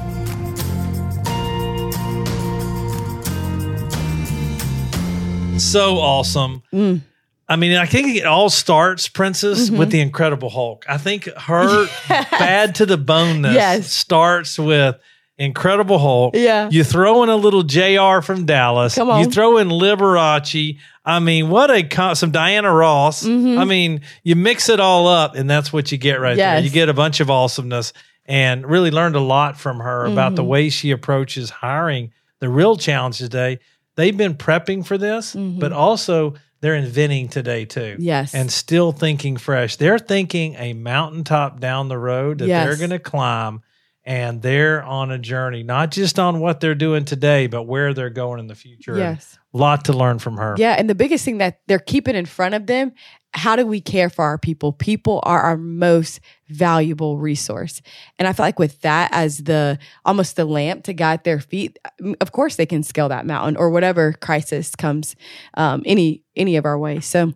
So 5.59 5.99
awesome. 5.99 6.63
Mm. 6.73 7.01
I 7.49 7.57
mean, 7.57 7.77
I 7.77 7.87
think 7.87 8.15
it 8.15 8.25
all 8.27 8.51
starts, 8.51 9.09
Princess, 9.09 9.67
mm-hmm. 9.67 9.79
with 9.79 9.91
the 9.91 10.01
Incredible 10.01 10.51
Hulk. 10.51 10.85
I 10.89 10.99
think 10.99 11.25
her 11.25 11.87
yes. 12.09 12.31
bad 12.31 12.77
to 12.77 12.87
the 12.87 12.99
boneness 12.99 13.55
yes. 13.55 13.93
starts 13.93 14.61
with 14.61 14.97
Incredible 15.39 16.01
Hulk. 16.01 16.35
Yeah. 16.35 16.69
You 16.69 16.83
throw 16.83 17.23
in 17.23 17.29
a 17.29 17.37
little 17.37 17.63
JR 17.63 18.21
from 18.23 18.45
Dallas. 18.45 18.97
Come 18.97 19.09
on. 19.09 19.21
You 19.21 19.31
throw 19.31 19.59
in 19.59 19.69
Liberace. 19.69 20.79
I 21.05 21.21
mean, 21.21 21.49
what 21.49 21.71
a 21.71 22.15
some 22.15 22.33
Diana 22.33 22.73
Ross. 22.73 23.23
Mm-hmm. 23.23 23.59
I 23.59 23.65
mean, 23.65 24.01
you 24.25 24.35
mix 24.35 24.69
it 24.69 24.81
all 24.81 25.07
up, 25.07 25.37
and 25.37 25.49
that's 25.49 25.73
what 25.73 25.93
you 25.93 25.99
get 25.99 26.21
right 26.21 26.37
yes. 26.37 26.57
there. 26.57 26.65
You 26.65 26.71
get 26.71 26.89
a 26.89 26.95
bunch 26.95 27.21
of 27.21 27.31
awesomeness, 27.31 27.93
and 28.27 28.67
really 28.67 28.91
learned 28.91 29.15
a 29.15 29.21
lot 29.21 29.59
from 29.59 29.79
her 29.79 30.05
mm-hmm. 30.05 30.13
about 30.13 30.35
the 30.35 30.43
mm-hmm. 30.43 30.51
way 30.51 30.69
she 30.71 30.91
approaches 30.91 31.51
hiring. 31.51 32.13
The 32.41 32.49
real 32.49 32.77
challenge 32.77 33.19
today, 33.19 33.61
they've 33.95 34.17
been 34.17 34.35
prepping 34.35 34.85
for 34.85 34.99
this, 34.99 35.35
mm-hmm. 35.35 35.61
but 35.61 35.73
also 35.73 36.35
they're 36.61 36.75
inventing 36.75 37.29
today 37.29 37.65
too. 37.65 37.97
Yes, 38.01 38.35
and 38.35 38.51
still 38.51 38.91
thinking 38.91 39.37
fresh. 39.37 39.77
They're 39.77 40.01
thinking 40.01 40.57
a 40.57 40.73
mountaintop 40.73 41.61
down 41.61 41.87
the 41.87 41.99
road 41.99 42.39
that 42.39 42.49
yes. 42.49 42.67
they're 42.67 42.77
going 42.77 42.91
to 42.91 42.99
climb 42.99 43.63
and 44.09 44.41
they're 44.41 44.83
on 44.83 45.11
a 45.11 45.19
journey, 45.19 45.63
not 45.63 45.91
just 45.91 46.19
on 46.19 46.41
what 46.41 46.61
they're 46.61 46.75
doing 46.75 47.05
today, 47.05 47.47
but 47.47 47.65
where 47.65 47.93
they're 47.93 48.09
going 48.09 48.41
in 48.41 48.47
the 48.47 48.55
future. 48.55 48.97
Yes. 48.97 49.39
A 49.53 49.59
lot 49.59 49.85
to 49.85 49.93
learn 49.93 50.19
from 50.19 50.39
her. 50.39 50.55
Yeah. 50.57 50.77
And 50.79 50.89
the 50.89 50.95
biggest 50.95 51.27
thing 51.27 51.39
that 51.39 51.61
they're 51.67 51.79
keeping 51.79 52.17
in 52.17 52.25
front 52.25 52.55
of 52.55 52.67
them 52.67 52.93
how 53.35 53.57
do 53.57 53.67
we 53.67 53.81
care 53.81 54.09
for 54.09 54.25
our 54.25 54.39
people? 54.39 54.73
People 54.73 55.21
are 55.25 55.41
our 55.41 55.57
most 55.57 56.21
valuable 56.49 57.19
resource. 57.19 57.83
And 58.19 58.27
I 58.27 58.33
feel 58.33 58.45
like 58.45 58.59
with 58.59 58.81
that 58.81 59.11
as 59.13 59.39
the 59.39 59.79
almost 60.05 60.37
the 60.37 60.45
lamp 60.45 60.85
to 60.85 60.93
guide 60.93 61.25
their 61.25 61.39
feet, 61.39 61.79
of 62.21 62.33
course 62.33 62.57
they 62.57 62.67
can 62.67 62.83
scale 62.83 63.11
that 63.11 63.27
mountain 63.27 63.57
or 63.57 63.71
whatever 63.71 64.15
crisis 64.15 64.75
comes 64.75 65.15
um, 65.55 65.83
any 65.85 66.23
any 66.37 66.57
of 66.57 66.65
our 66.65 66.79
way. 66.79 67.01
So 67.01 67.33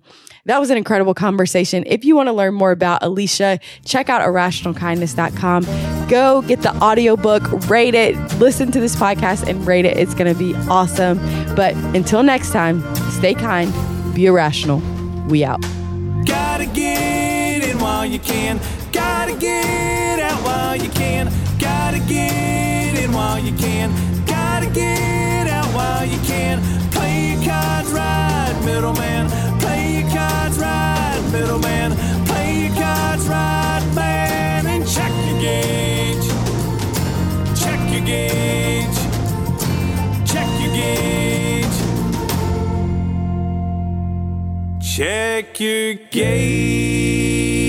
that 0.47 0.59
was 0.59 0.71
an 0.71 0.79
incredible 0.79 1.15
conversation. 1.15 1.85
If 1.87 2.05
you 2.05 2.17
want 2.17 2.29
to 2.29 2.33
learn 2.33 2.55
more 2.55 2.71
about 2.71 3.03
Alicia, 3.03 3.61
check 3.85 4.09
out 4.09 4.23
irrationalkindness.com. 4.23 6.02
Go 6.13 6.43
get 6.43 6.61
the 6.61 6.77
audiobook, 6.77 7.71
rate 7.71 7.95
it, 7.95 8.15
listen 8.35 8.71
to 8.73 8.81
this 8.81 8.95
podcast 8.95 9.49
and 9.49 9.67
rate 9.67 9.87
it. 9.87 9.97
It's 9.97 10.13
going 10.13 10.31
to 10.31 10.39
be 10.39 10.55
awesome. 10.69 11.17
But 11.57 11.75
until 11.97 12.23
next 12.23 12.53
time, 12.53 12.83
stay 13.13 13.33
kind, 13.33 13.73
be 14.15 14.27
irrational. 14.27 14.83
We 15.29 15.43
out. 15.43 15.63
Gotta 16.27 16.67
get 16.67 17.67
in 17.67 17.79
while 17.79 18.05
you 18.05 18.19
can. 18.19 18.61
Gotta 18.93 19.35
get 19.39 20.21
out 20.21 20.39
while 20.45 20.77
you 20.77 20.91
can. 20.91 21.33
Gotta 21.59 21.99
get 22.01 23.03
in 23.03 23.11
while 23.11 23.39
you 23.39 23.57
can. 23.57 23.91
Gotta 24.27 24.69
get 24.69 25.47
out 25.47 25.65
while 25.75 26.05
you 26.05 26.19
can. 26.27 26.61
Play 26.91 27.37
your 27.37 27.43
cards 27.43 27.91
right, 27.91 28.61
middleman. 28.67 29.31
Play 29.61 30.01
your 30.03 30.11
cards 30.11 30.59
right, 30.59 31.27
middleman. 31.33 31.93
Play 32.27 32.67
your 32.67 32.75
cards 32.77 33.27
right, 33.29 33.93
man. 33.95 34.67
And 34.67 34.87
check 34.87 35.11
your 35.27 35.41
gauge. 35.41 36.02
Check 37.93 38.01
your 38.01 38.07
gauge. 38.07 38.99
Check 40.25 40.49
your 40.63 40.73
gauge. 40.73 41.79
Check 44.81 45.61
your 45.61 45.95
gauge. 46.11 47.62